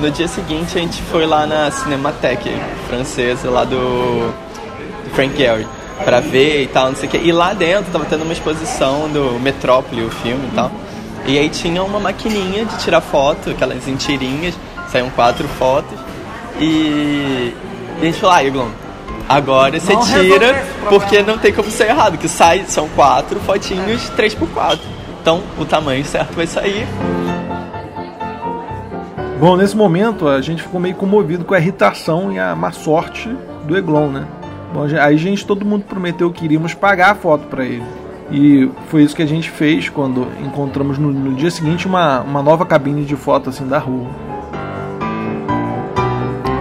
No 0.00 0.10
dia 0.10 0.28
seguinte 0.28 0.76
a 0.76 0.80
gente 0.80 1.02
foi 1.02 1.26
lá 1.26 1.46
na 1.46 1.70
Cinematheque 1.70 2.50
francesa, 2.86 3.50
lá 3.50 3.64
do, 3.64 3.76
do 4.28 5.10
Frank 5.14 5.36
Gehry, 5.36 5.66
pra 6.04 6.20
ver 6.20 6.62
e 6.62 6.66
tal, 6.66 6.88
não 6.88 6.96
sei 6.96 7.08
o 7.08 7.12
que. 7.12 7.18
E 7.18 7.32
lá 7.32 7.54
dentro 7.54 7.90
tava 7.90 8.04
tendo 8.04 8.22
uma 8.22 8.32
exposição 8.32 9.08
do 9.08 9.40
Metrópole, 9.40 10.02
o 10.04 10.10
filme 10.10 10.48
e 10.52 10.54
tal. 10.54 10.70
E 11.26 11.38
aí 11.38 11.48
tinha 11.48 11.82
uma 11.82 11.98
maquininha 11.98 12.64
de 12.64 12.78
tirar 12.78 13.00
foto, 13.00 13.50
aquelas 13.50 13.88
em 13.88 13.96
tirinhas, 13.96 14.54
saíam 14.92 15.10
quatro 15.10 15.48
fotos. 15.48 15.98
E, 16.60 17.54
e 17.98 18.02
a 18.02 18.04
gente 18.04 18.20
falou, 18.20 18.36
ah, 18.36 18.44
Eglon, 18.44 18.68
agora 19.28 19.80
você 19.80 19.96
tira, 19.96 20.64
porque 20.88 21.22
não 21.22 21.38
tem 21.38 21.52
como 21.52 21.70
ser 21.70 21.88
errado, 21.88 22.18
que 22.18 22.28
sai, 22.28 22.64
são 22.68 22.88
quatro 22.90 23.40
fotinhos, 23.40 24.08
três 24.10 24.34
por 24.34 24.48
quatro. 24.48 24.86
Então 25.20 25.42
o 25.58 25.64
tamanho 25.64 26.04
certo 26.04 26.34
vai 26.34 26.46
sair. 26.46 26.86
Bom, 29.38 29.56
nesse 29.56 29.76
momento 29.76 30.26
a 30.26 30.40
gente 30.40 30.64
ficou 30.64 30.80
meio 30.80 30.96
comovido 30.96 31.44
com 31.44 31.54
a 31.54 31.60
irritação 31.60 32.32
e 32.32 32.40
a 32.40 32.56
má 32.56 32.72
sorte 32.72 33.28
do 33.64 33.76
Eglon, 33.76 34.08
né? 34.08 34.26
Bom, 34.74 34.84
aí 35.00 35.16
gente, 35.16 35.46
todo 35.46 35.64
mundo 35.64 35.84
prometeu 35.84 36.32
que 36.32 36.44
iríamos 36.44 36.74
pagar 36.74 37.12
a 37.12 37.14
foto 37.14 37.46
para 37.46 37.64
ele. 37.64 37.84
E 38.32 38.68
foi 38.88 39.04
isso 39.04 39.14
que 39.14 39.22
a 39.22 39.26
gente 39.26 39.48
fez 39.48 39.88
quando 39.88 40.26
encontramos 40.44 40.98
no, 40.98 41.12
no 41.12 41.34
dia 41.36 41.52
seguinte 41.52 41.86
uma, 41.86 42.20
uma 42.20 42.42
nova 42.42 42.66
cabine 42.66 43.04
de 43.04 43.14
foto 43.14 43.50
assim 43.50 43.64
da 43.68 43.78
rua. 43.78 44.08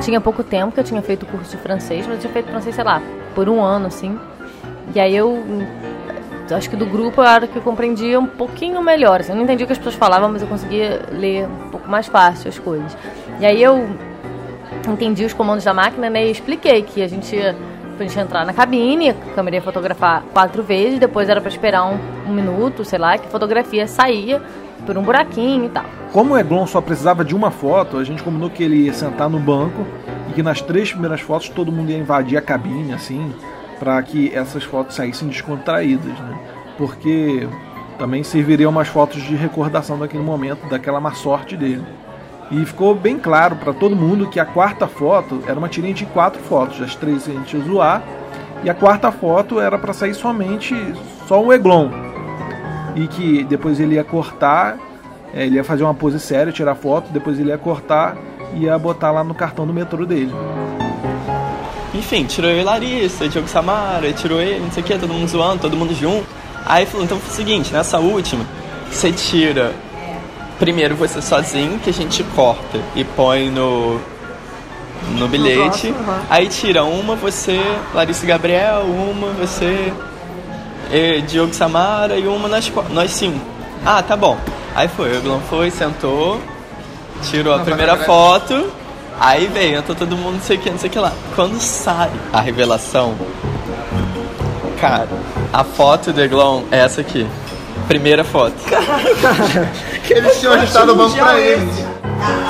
Tinha 0.02 0.22
pouco 0.22 0.44
tempo 0.44 0.72
que 0.72 0.80
eu 0.80 0.84
tinha 0.84 1.02
feito 1.02 1.26
curso 1.26 1.50
de 1.50 1.58
francês, 1.58 2.06
mas 2.06 2.18
eu 2.18 2.22
tinha 2.22 2.32
feito 2.32 2.52
francês, 2.52 2.76
sei 2.76 2.84
lá, 2.84 3.02
por 3.34 3.50
um 3.50 3.60
ano, 3.60 3.88
assim. 3.88 4.20
E 4.94 5.00
aí 5.00 5.16
eu 5.16 5.44
acho 6.56 6.70
que 6.70 6.76
do 6.76 6.86
grupo 6.86 7.22
era 7.22 7.48
que 7.48 7.56
eu 7.56 7.62
compreendia 7.62 8.20
um 8.20 8.26
pouquinho 8.26 8.82
melhor. 8.82 9.20
Assim, 9.20 9.32
eu 9.32 9.36
não 9.36 9.44
entendia 9.44 9.66
o 9.66 9.68
que 9.68 9.74
as 9.74 9.78
pessoas 9.78 9.96
falavam, 9.96 10.30
mas 10.30 10.42
eu 10.42 10.48
conseguia 10.48 11.02
ler 11.12 11.48
um 11.48 11.70
pouco 11.70 11.90
mais 11.90 12.08
fácil 12.08 12.50
as 12.50 12.60
coisas. 12.60 12.98
E 13.40 13.46
aí 13.46 13.62
eu 13.62 13.88
entendi 14.88 15.26
os 15.26 15.34
comandos 15.34 15.64
da 15.64 15.74
máquina 15.74 16.10
né, 16.10 16.28
e 16.28 16.32
expliquei 16.32 16.82
que 16.82 17.02
a 17.02 17.08
gente 17.08 17.36
ia, 17.36 17.56
a 18.00 18.04
gente 18.04 18.20
entrar 18.20 18.46
na 18.46 18.54
cabine, 18.54 19.10
a 19.10 19.14
câmera 19.36 19.58
ia 19.58 19.62
fotografar 19.62 20.24
quatro 20.34 20.64
vezes, 20.64 21.00
depois 21.00 21.30
era 21.30 21.42
para 21.42 21.50
esperar 21.50 21.86
um, 21.86 21.98
um 22.28 22.34
minuto, 22.34 22.86
sei 22.86 23.00
lá, 23.00 23.18
que 23.18 23.28
a 23.28 23.30
fotografia 23.30 23.88
saía 23.88 24.42
por 24.86 24.98
um 24.98 25.04
buraquinho 25.04 25.66
e 25.66 25.70
tal. 25.70 25.86
Como 26.14 26.34
o 26.34 26.38
Eglon 26.38 26.66
só 26.66 26.80
precisava 26.80 27.26
de 27.26 27.36
uma 27.36 27.52
foto, 27.52 27.98
a 27.98 28.04
gente 28.04 28.24
combinou 28.24 28.50
que 28.50 28.64
ele 28.64 28.86
ia 28.86 28.94
sentar 28.94 29.30
no 29.30 29.40
banco 29.40 29.86
e 30.30 30.34
que 30.34 30.42
nas 30.42 30.62
três 30.62 30.92
primeiras 30.92 31.22
fotos 31.22 31.50
todo 31.50 31.72
mundo 31.72 31.92
ia 31.92 31.98
invadir 31.98 32.38
a 32.38 32.42
cabine, 32.42 32.94
assim, 32.94 33.34
para 33.80 34.02
que 34.02 34.34
essas 34.34 34.64
fotos 34.64 34.96
saíssem 34.96 35.28
descontraídas, 35.28 36.18
né? 36.20 36.40
Porque 36.78 37.48
também 37.98 38.24
serviriam 38.24 38.72
umas 38.72 38.88
fotos 38.88 39.22
de 39.24 39.36
recordação 39.36 39.98
daquele 39.98 40.24
momento, 40.24 40.68
daquela 40.70 41.00
má 41.00 41.14
sorte 41.14 41.58
dele. 41.58 41.84
E 42.50 42.66
ficou 42.66 42.96
bem 42.96 43.18
claro 43.18 43.58
para 43.58 43.74
todo 43.74 43.96
mundo 43.96 44.30
que 44.30 44.40
a 44.40 44.46
quarta 44.46 44.88
foto 44.88 45.44
era 45.46 45.60
uma 45.60 45.68
tirinha 45.68 45.94
de 45.94 46.06
quatro 46.06 46.42
fotos, 46.44 46.82
as 46.82 46.96
três 46.96 47.28
a 47.28 47.32
gente 47.32 47.58
ia 47.58 47.64
zoar, 47.64 48.04
e 48.64 48.70
a 48.70 48.74
quarta 48.74 49.12
foto 49.12 49.60
era 49.60 49.78
para 49.78 49.94
sair 49.94 50.14
somente 50.14 50.76
só 51.28 51.44
o 51.44 51.52
Eglon. 51.52 51.90
E 52.96 53.08
que 53.08 53.44
depois 53.44 53.80
ele 53.80 53.96
ia 53.96 54.04
cortar, 54.04 54.78
é, 55.34 55.46
ele 55.46 55.56
ia 55.56 55.64
fazer 55.64 55.84
uma 55.84 55.94
pose 55.94 56.20
séria, 56.20 56.54
tirar 56.54 56.76
foto, 56.76 57.12
depois 57.12 57.40
ele 57.40 57.50
ia 57.50 57.58
cortar 57.58 58.16
e 58.54 58.64
ia 58.64 58.78
botar 58.78 59.12
lá 59.12 59.24
no 59.24 59.36
cartão 59.36 59.68
do 59.68 59.74
metrô 59.74 60.06
dele. 60.06 60.32
Enfim, 61.98 62.26
tirou 62.26 62.52
eu 62.52 62.60
e 62.60 62.64
Larissa, 62.64 63.28
Diogo 63.28 63.48
Samara, 63.48 64.12
tirou 64.14 64.40
ele, 64.40 64.60
não 64.60 64.72
sei 64.72 64.84
o 64.84 64.86
que, 64.86 64.98
todo 64.98 65.12
mundo 65.14 65.28
zoando, 65.28 65.62
todo 65.62 65.76
mundo 65.76 65.96
junto. 65.96 66.26
Aí 66.66 66.86
falou, 66.86 67.06
então 67.06 67.20
foi 67.20 67.30
o 67.32 67.36
seguinte, 67.36 67.74
nessa 67.74 67.98
última, 67.98 68.46
você 68.92 69.12
tira 69.12 69.74
primeiro 70.60 70.96
você 70.96 71.22
sozinho, 71.22 71.80
que 71.80 71.90
a 71.90 71.94
gente 71.94 72.24
corta 72.36 72.80
e 72.96 73.04
põe 73.04 73.50
no, 73.50 74.00
no 75.18 75.28
bilhete. 75.28 75.94
Aí 76.30 76.48
tira 76.48 76.84
uma 76.84 77.16
você, 77.16 77.62
Larissa 77.94 78.26
e 78.26 78.28
Gabriel, 78.28 78.82
uma 78.82 79.30
você, 79.34 79.94
e 80.92 81.22
Diogo 81.22 81.54
Samara 81.54 82.18
e 82.18 82.28
uma 82.28 82.48
nós, 82.48 82.72
nós 82.90 83.12
cinco. 83.12 83.40
Ah, 83.86 84.02
tá 84.02 84.16
bom. 84.16 84.38
Aí 84.76 84.88
foi, 84.88 85.12
o 85.12 85.16
Eglon 85.16 85.40
foi, 85.50 85.72
sentou, 85.72 86.40
tirou 87.24 87.54
a 87.54 87.60
primeira 87.60 87.96
foto, 87.98 88.72
aí 89.20 89.48
veio, 89.48 89.78
entrou 89.80 89.96
todo 89.96 90.16
mundo, 90.18 90.34
não 90.36 90.42
sei 90.42 90.58
o 90.58 90.60
que, 90.60 90.70
não 90.70 90.78
sei 90.80 90.90
o 90.90 90.92
que 90.94 91.00
lá. 91.00 91.12
Quando 91.36 91.60
sai 91.60 92.10
a 92.34 92.42
revelação, 92.42 93.16
cara, 94.80 95.08
a 95.52 95.64
foto 95.64 96.12
do 96.14 96.22
Eglon 96.22 96.64
é 96.72 96.80
essa 96.80 97.02
aqui. 97.02 97.28
Primeira 97.88 98.24
foto. 98.24 98.56
Que 100.06 100.14
eles 100.14 100.40
tinham 100.40 100.54
ajustado 100.54 100.94
o 100.94 100.96
banco 100.96 101.16
pra 101.18 101.38
ele. 101.38 101.68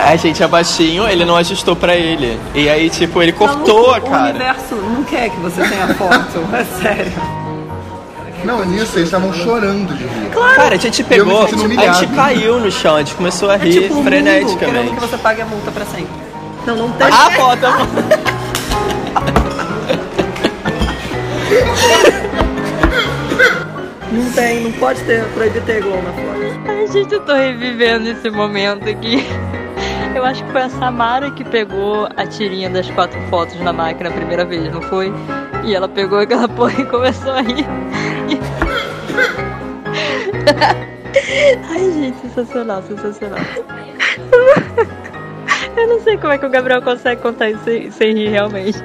A 0.06 0.16
gente 0.16 0.44
é 0.44 0.48
baixinho, 0.48 1.08
ele 1.08 1.26
não 1.26 1.36
ajustou 1.38 1.76
pra 1.76 1.96
ele. 1.96 2.40
E 2.54 2.70
aí, 2.70 2.88
tipo, 2.88 3.22
ele 3.22 3.32
cortou 3.32 3.94
a 3.94 3.98
O 3.98 4.02
cara. 4.02 4.30
universo 4.30 4.76
não 4.76 5.04
quer 5.04 5.30
que 5.32 5.38
você 5.38 5.68
tenha 5.68 5.88
foto, 5.96 6.46
é 6.54 6.64
sério. 6.80 7.12
Não, 8.44 8.64
nisso 8.64 8.92
eles 8.98 9.08
estavam 9.08 9.34
chorando 9.34 9.92
de 9.98 10.04
rir. 10.04 10.30
Cara, 10.56 10.76
a 10.76 10.78
gente 10.78 11.04
pegou, 11.04 11.44
a 11.44 11.48
gente 11.48 12.08
caiu 12.16 12.60
no 12.60 12.72
chão, 12.72 12.96
a 12.96 13.00
gente 13.00 13.16
começou 13.16 13.50
a 13.50 13.56
É 13.56 13.58
rir 13.58 13.74
tipo 13.82 13.94
o 13.94 13.98
mundo 13.98 14.06
freneticamente. 14.06 14.94
que 14.94 15.00
você 15.00 15.18
pague 15.18 15.42
a 15.42 15.46
multa 15.46 15.72
pra 15.72 15.86
sempre. 15.86 16.27
Não, 16.68 16.76
não 16.76 16.92
tem. 16.92 17.08
A 17.08 17.32
foto, 17.32 17.66
Não 24.12 24.32
tem, 24.34 24.64
não 24.64 24.72
pode 24.74 25.02
ter, 25.06 25.24
proibir 25.30 25.64
ter 25.64 25.78
Eglon 25.78 26.02
na 26.02 26.12
foto. 26.12 26.42
Ai, 26.68 26.86
gente, 26.88 27.14
eu 27.14 27.22
tô 27.22 27.34
revivendo 27.34 28.10
esse 28.10 28.30
momento 28.30 28.90
aqui. 28.90 29.26
Eu 30.14 30.26
acho 30.26 30.44
que 30.44 30.52
foi 30.52 30.64
a 30.64 30.70
Samara 30.70 31.32
que 31.32 31.46
pegou 31.46 32.10
a 32.18 32.28
tirinha 32.28 32.70
das 32.70 32.92
quatro 32.92 33.18
fotos 33.30 33.58
na 33.62 33.72
máquina 33.72 34.10
a 34.10 34.14
primeira 34.14 34.44
vez, 34.44 34.70
não 34.74 34.82
foi? 34.82 35.14
E 35.64 35.74
ela 35.74 35.88
pegou 35.88 36.20
aquela 36.20 36.50
porra 36.50 36.82
e 36.82 36.86
começou 36.86 37.32
a 37.32 37.44
rir. 37.44 37.66
Ai, 41.70 41.92
gente, 41.94 42.20
sensacional, 42.20 42.84
sensacional. 42.84 43.40
Não 45.98 46.04
sei 46.04 46.16
como 46.16 46.32
é 46.32 46.38
que 46.38 46.46
o 46.46 46.50
Gabriel 46.50 46.80
consegue 46.80 47.20
contar 47.24 47.50
isso 47.50 47.64
sem, 47.64 47.90
sem 47.90 48.14
rir 48.14 48.30
realmente. 48.30 48.78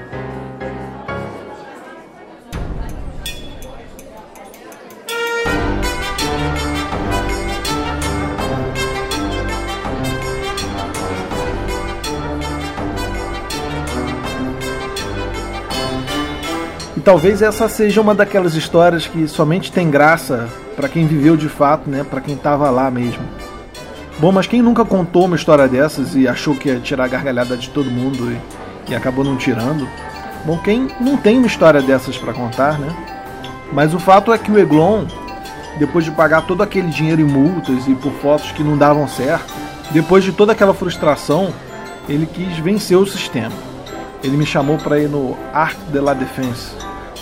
Talvez 17.04 17.42
essa 17.42 17.68
seja 17.68 18.00
uma 18.00 18.14
daquelas 18.14 18.54
histórias 18.54 19.06
que 19.06 19.28
somente 19.28 19.70
tem 19.70 19.90
graça 19.90 20.48
para 20.74 20.88
quem 20.88 21.06
viveu 21.06 21.36
de 21.36 21.48
fato, 21.50 21.90
né? 21.90 22.06
Para 22.08 22.22
quem 22.22 22.36
tava 22.38 22.70
lá 22.70 22.90
mesmo. 22.90 23.41
Bom, 24.22 24.30
mas 24.30 24.46
quem 24.46 24.62
nunca 24.62 24.84
contou 24.84 25.24
uma 25.24 25.34
história 25.34 25.66
dessas 25.66 26.14
e 26.14 26.28
achou 26.28 26.54
que 26.54 26.68
ia 26.68 26.78
tirar 26.78 27.06
a 27.06 27.08
gargalhada 27.08 27.56
de 27.56 27.68
todo 27.70 27.90
mundo 27.90 28.30
e, 28.30 28.92
e 28.92 28.94
acabou 28.94 29.24
não 29.24 29.36
tirando? 29.36 29.84
Bom, 30.44 30.56
quem 30.58 30.86
não 31.00 31.16
tem 31.16 31.38
uma 31.38 31.48
história 31.48 31.82
dessas 31.82 32.16
para 32.16 32.32
contar, 32.32 32.78
né? 32.78 32.94
Mas 33.72 33.92
o 33.92 33.98
fato 33.98 34.32
é 34.32 34.38
que 34.38 34.52
o 34.52 34.56
Eglon, 34.56 35.06
depois 35.76 36.04
de 36.04 36.12
pagar 36.12 36.42
todo 36.42 36.62
aquele 36.62 36.86
dinheiro 36.86 37.20
em 37.20 37.24
multas 37.24 37.88
e 37.88 37.96
por 37.96 38.12
fotos 38.12 38.52
que 38.52 38.62
não 38.62 38.78
davam 38.78 39.08
certo, 39.08 39.52
depois 39.90 40.22
de 40.22 40.30
toda 40.30 40.52
aquela 40.52 40.72
frustração, 40.72 41.52
ele 42.08 42.24
quis 42.24 42.56
vencer 42.58 42.96
o 42.96 43.04
sistema. 43.04 43.56
Ele 44.22 44.36
me 44.36 44.46
chamou 44.46 44.78
para 44.78 45.00
ir 45.00 45.08
no 45.08 45.36
Arc 45.52 45.76
de 45.90 45.98
la 45.98 46.14
Défense, 46.14 46.76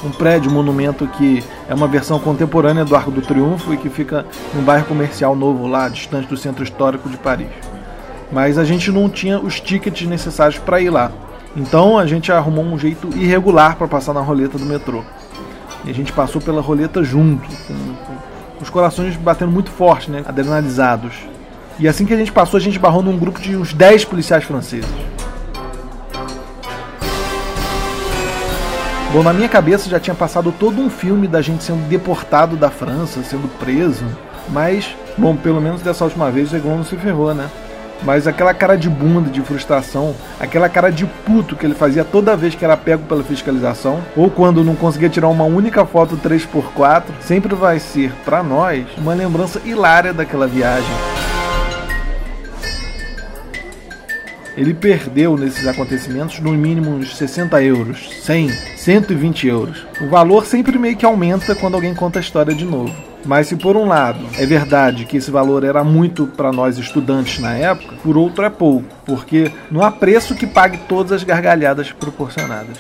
um 0.04 0.10
prédio, 0.10 0.50
um 0.50 0.54
monumento 0.54 1.06
que 1.06 1.42
é 1.68 1.74
uma 1.74 1.86
versão 1.86 2.18
contemporânea 2.18 2.84
do 2.84 2.94
Arco 2.96 3.10
do 3.10 3.20
Triunfo 3.20 3.72
e 3.74 3.76
que 3.76 3.88
fica 3.88 4.24
num 4.54 4.62
bairro 4.62 4.86
comercial 4.86 5.36
novo 5.36 5.66
lá, 5.66 5.88
distante 5.88 6.28
do 6.28 6.36
centro 6.36 6.64
histórico 6.64 7.08
de 7.08 7.16
Paris. 7.16 7.48
Mas 8.32 8.58
a 8.58 8.64
gente 8.64 8.90
não 8.90 9.08
tinha 9.08 9.38
os 9.38 9.60
tickets 9.60 10.06
necessários 10.06 10.58
para 10.58 10.80
ir 10.80 10.90
lá. 10.90 11.10
Então 11.56 11.98
a 11.98 12.06
gente 12.06 12.30
arrumou 12.30 12.64
um 12.64 12.78
jeito 12.78 13.08
irregular 13.16 13.76
para 13.76 13.88
passar 13.88 14.14
na 14.14 14.20
roleta 14.20 14.56
do 14.56 14.64
metrô. 14.64 15.02
E 15.84 15.90
a 15.90 15.94
gente 15.94 16.12
passou 16.12 16.40
pela 16.40 16.60
roleta 16.60 17.02
junto, 17.02 17.48
com, 17.66 17.74
com 17.74 18.62
os 18.62 18.70
corações 18.70 19.16
batendo 19.16 19.50
muito 19.50 19.70
forte, 19.70 20.10
né, 20.10 20.22
adrenalizados. 20.26 21.14
E 21.78 21.88
assim 21.88 22.04
que 22.04 22.12
a 22.12 22.16
gente 22.16 22.30
passou, 22.30 22.58
a 22.58 22.60
gente 22.60 22.78
barrou 22.78 23.02
num 23.02 23.16
grupo 23.16 23.40
de 23.40 23.56
uns 23.56 23.72
10 23.72 24.04
policiais 24.04 24.44
franceses. 24.44 24.88
Bom, 29.12 29.24
na 29.24 29.32
minha 29.32 29.48
cabeça 29.48 29.90
já 29.90 29.98
tinha 29.98 30.14
passado 30.14 30.54
todo 30.56 30.80
um 30.80 30.88
filme 30.88 31.26
da 31.26 31.42
gente 31.42 31.64
sendo 31.64 31.88
deportado 31.88 32.56
da 32.56 32.70
França, 32.70 33.24
sendo 33.24 33.48
preso. 33.58 34.04
Mas, 34.48 34.94
bom, 35.18 35.34
pelo 35.34 35.60
menos 35.60 35.82
dessa 35.82 36.04
última 36.04 36.30
vez 36.30 36.52
o 36.52 36.56
Eglon 36.56 36.76
não 36.76 36.84
se 36.84 36.96
ferrou, 36.96 37.34
né? 37.34 37.50
Mas 38.04 38.28
aquela 38.28 38.54
cara 38.54 38.76
de 38.76 38.88
bunda, 38.88 39.28
de 39.28 39.40
frustração, 39.40 40.14
aquela 40.38 40.68
cara 40.68 40.90
de 40.90 41.06
puto 41.26 41.56
que 41.56 41.66
ele 41.66 41.74
fazia 41.74 42.04
toda 42.04 42.36
vez 42.36 42.54
que 42.54 42.64
era 42.64 42.76
pego 42.76 43.02
pela 43.02 43.24
fiscalização, 43.24 44.00
ou 44.16 44.30
quando 44.30 44.62
não 44.62 44.76
conseguia 44.76 45.08
tirar 45.08 45.28
uma 45.28 45.44
única 45.44 45.84
foto 45.84 46.16
3x4, 46.16 47.02
sempre 47.20 47.52
vai 47.56 47.80
ser, 47.80 48.12
para 48.24 48.44
nós, 48.44 48.86
uma 48.96 49.12
lembrança 49.12 49.60
hilária 49.64 50.12
daquela 50.12 50.46
viagem. 50.46 50.94
Ele 54.56 54.72
perdeu 54.72 55.36
nesses 55.36 55.66
acontecimentos 55.66 56.38
no 56.38 56.52
mínimo 56.52 56.90
uns 56.90 57.16
60 57.16 57.62
euros, 57.62 58.08
100, 58.22 58.69
120 58.80 59.46
euros. 59.46 59.86
O 60.00 60.08
valor 60.08 60.46
sempre 60.46 60.78
meio 60.78 60.96
que 60.96 61.04
aumenta 61.04 61.54
quando 61.54 61.74
alguém 61.74 61.94
conta 61.94 62.18
a 62.18 62.22
história 62.22 62.54
de 62.54 62.64
novo. 62.64 62.94
Mas 63.26 63.48
se 63.48 63.56
por 63.56 63.76
um 63.76 63.86
lado 63.86 64.24
é 64.38 64.46
verdade 64.46 65.04
que 65.04 65.18
esse 65.18 65.30
valor 65.30 65.64
era 65.64 65.84
muito 65.84 66.26
para 66.26 66.50
nós 66.50 66.78
estudantes 66.78 67.38
na 67.38 67.52
época, 67.52 67.96
por 68.02 68.16
outro 68.16 68.42
é 68.42 68.48
pouco, 68.48 68.88
porque 69.04 69.52
não 69.70 69.82
há 69.82 69.90
preço 69.90 70.34
que 70.34 70.46
pague 70.46 70.78
todas 70.88 71.12
as 71.12 71.22
gargalhadas 71.22 71.92
proporcionadas. 71.92 72.78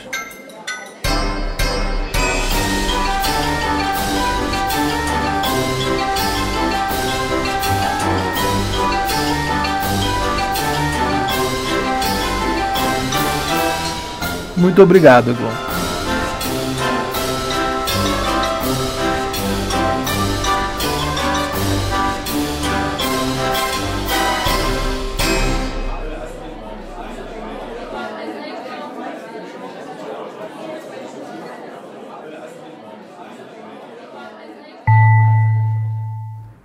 Muito 14.56 14.82
obrigado, 14.82 15.30
Eglon. 15.30 15.69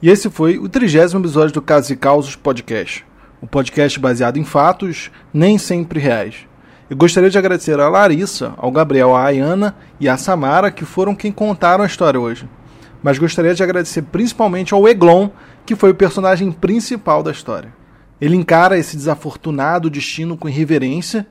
E 0.06 0.10
esse 0.12 0.30
foi 0.30 0.60
o 0.60 0.70
trigésimo 0.70 1.20
episódio 1.20 1.52
do 1.52 1.63
Casos 1.63 1.89
e 1.89 1.96
Causos 1.96 2.36
Podcast. 2.36 3.04
Um 3.41 3.48
podcast 3.48 4.00
baseado 4.00 4.38
em 4.38 4.44
fatos, 4.44 5.10
nem 5.34 5.58
sempre 5.58 6.00
reais. 6.00 6.48
Eu 6.88 6.96
gostaria 6.96 7.28
de 7.28 7.39
agradecer 7.39 7.80
a 7.80 7.89
Larissa, 7.89 8.54
ao 8.58 8.72
Gabriel, 8.72 9.15
a 9.15 9.26
Ayana 9.26 9.76
e 10.00 10.08
a 10.08 10.15
Samara, 10.15 10.70
que 10.70 10.86
foram 10.86 11.15
quem 11.15 11.32
contaram 11.32 11.84
a 11.84 11.88
história 11.88 12.20
hoje. 12.20 12.48
Mas 13.02 13.18
gostaria 13.18 13.56
de 13.56 13.63
agradecer 13.63 14.04
principalmente 14.04 14.76
ao 14.76 14.88
Eglon, 14.88 15.30
que 15.65 15.76
foi 15.76 15.89
o 15.89 15.96
personagem 15.96 16.52
principal 16.52 17.24
da 17.24 17.32
história. 17.32 17.74
Ele 18.22 18.36
encara 18.36 18.78
esse 18.78 18.96
desafortunado 18.96 19.89
destino 19.89 20.38
com 20.38 20.48
irreverência 20.48 21.26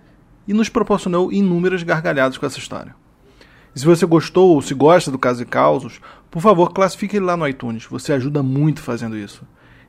e 0.49 0.53
nos 0.53 0.69
proporcionou 0.69 1.33
inúmeras 1.33 1.85
gargalhadas 1.85 2.37
com 2.39 2.45
essa 2.45 2.59
história. 2.59 2.93
E 3.75 3.81
se 3.81 3.87
você 3.87 4.07
gostou 4.07 4.55
ou 4.55 4.63
se 4.63 4.73
gosta 4.73 5.11
do 5.11 5.19
Caso 5.19 5.43
e 5.43 5.47
Causos, 5.47 6.01
por 6.31 6.41
favor, 6.41 6.73
classifique 6.73 7.17
ele 7.17 7.25
lá 7.25 7.37
no 7.37 7.47
iTunes. 7.47 7.87
Você 7.87 8.13
ajuda 8.13 8.43
muito 8.43 8.81
fazendo 8.81 9.17
isso. 9.17 9.43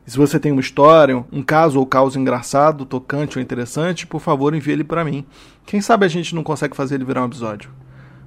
E 0.07 0.11
se 0.11 0.17
você 0.17 0.39
tem 0.39 0.51
uma 0.51 0.61
história, 0.61 1.25
um 1.31 1.41
caso 1.41 1.79
ou 1.79 1.85
causa 1.85 2.19
engraçado, 2.19 2.85
tocante 2.85 3.37
ou 3.37 3.43
interessante, 3.43 4.05
por 4.05 4.19
favor, 4.19 4.53
envie 4.53 4.71
ele 4.71 4.83
para 4.83 5.03
mim. 5.03 5.25
Quem 5.65 5.81
sabe 5.81 6.05
a 6.05 6.09
gente 6.09 6.35
não 6.35 6.43
consegue 6.43 6.75
fazer 6.75 6.95
ele 6.95 7.05
virar 7.05 7.23
um 7.23 7.27
episódio. 7.27 7.71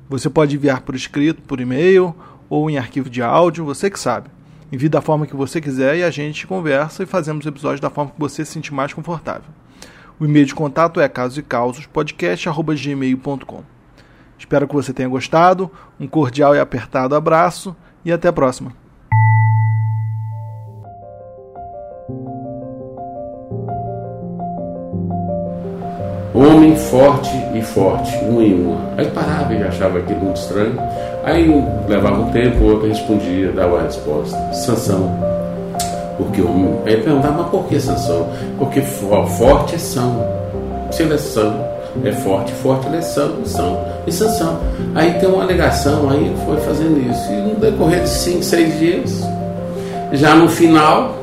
Você 0.08 0.30
pode 0.30 0.56
enviar 0.56 0.80
por 0.80 0.94
escrito, 0.94 1.42
por 1.42 1.60
e-mail 1.60 2.14
ou 2.48 2.70
em 2.70 2.78
arquivo 2.78 3.10
de 3.10 3.22
áudio, 3.22 3.64
você 3.64 3.90
que 3.90 4.00
sabe. 4.00 4.30
Envie 4.72 4.88
da 4.88 5.00
forma 5.00 5.26
que 5.26 5.36
você 5.36 5.60
quiser 5.60 5.98
e 5.98 6.02
a 6.02 6.10
gente 6.10 6.46
conversa 6.46 7.04
e 7.04 7.06
fazemos 7.06 7.46
o 7.46 7.48
episódio 7.48 7.80
da 7.80 7.90
forma 7.90 8.10
que 8.10 8.20
você 8.20 8.44
se 8.44 8.52
sentir 8.52 8.74
mais 8.74 8.92
confortável. 8.92 9.48
O 10.18 10.24
e-mail 10.24 10.46
de 10.46 10.54
contato 10.54 11.00
é 11.00 11.08
casosecausospodcast.gmail.com 11.08 13.77
Espero 14.38 14.68
que 14.68 14.74
você 14.74 14.92
tenha 14.92 15.08
gostado. 15.08 15.70
Um 15.98 16.06
cordial 16.06 16.54
e 16.54 16.60
apertado 16.60 17.14
abraço 17.14 17.74
e 18.04 18.12
até 18.12 18.28
a 18.28 18.32
próxima. 18.32 18.72
Homem 26.34 26.76
forte 26.76 27.30
e 27.52 27.60
forte, 27.62 28.14
um 28.24 28.40
em 28.40 28.54
uma. 28.54 28.94
Aí 28.96 29.10
parava 29.10 29.52
e 29.52 29.62
achava 29.62 29.98
aquilo 29.98 30.20
muito 30.20 30.36
estranho. 30.36 30.78
Aí 31.24 31.48
levava 31.88 32.20
um 32.20 32.30
tempo, 32.30 32.58
o 32.58 32.70
outro 32.74 32.88
respondia, 32.88 33.50
dava 33.50 33.80
a 33.80 33.82
resposta. 33.82 34.36
Sansão. 34.52 35.18
Porque 36.16 36.40
o 36.40 36.82
Aí 36.86 37.02
perguntava, 37.02 37.42
mas 37.42 37.50
por 37.50 37.64
que 37.64 37.80
Sansão? 37.80 38.28
Porque 38.56 38.80
forte 38.82 39.74
é 39.74 39.78
São. 39.78 40.24
Se 40.92 41.02
ele 41.02 41.14
é 41.14 41.18
São, 41.18 41.64
é 42.04 42.12
forte, 42.12 42.52
forte 42.52 42.86
ele 42.86 43.02
São, 43.02 43.44
São 43.44 43.84
e 44.06 44.12
Sansão. 44.12 44.60
Aí 44.94 45.14
tem 45.14 45.28
uma 45.28 45.42
alegação, 45.42 46.08
aí 46.10 46.34
foi 46.44 46.56
fazendo 46.58 46.98
isso. 47.10 47.32
E 47.32 47.36
no 47.36 47.54
decorrer 47.56 48.02
de 48.02 48.08
cinco, 48.08 48.42
seis 48.42 48.78
dias, 48.78 49.20
já 50.12 50.34
no 50.34 50.48
final, 50.48 51.17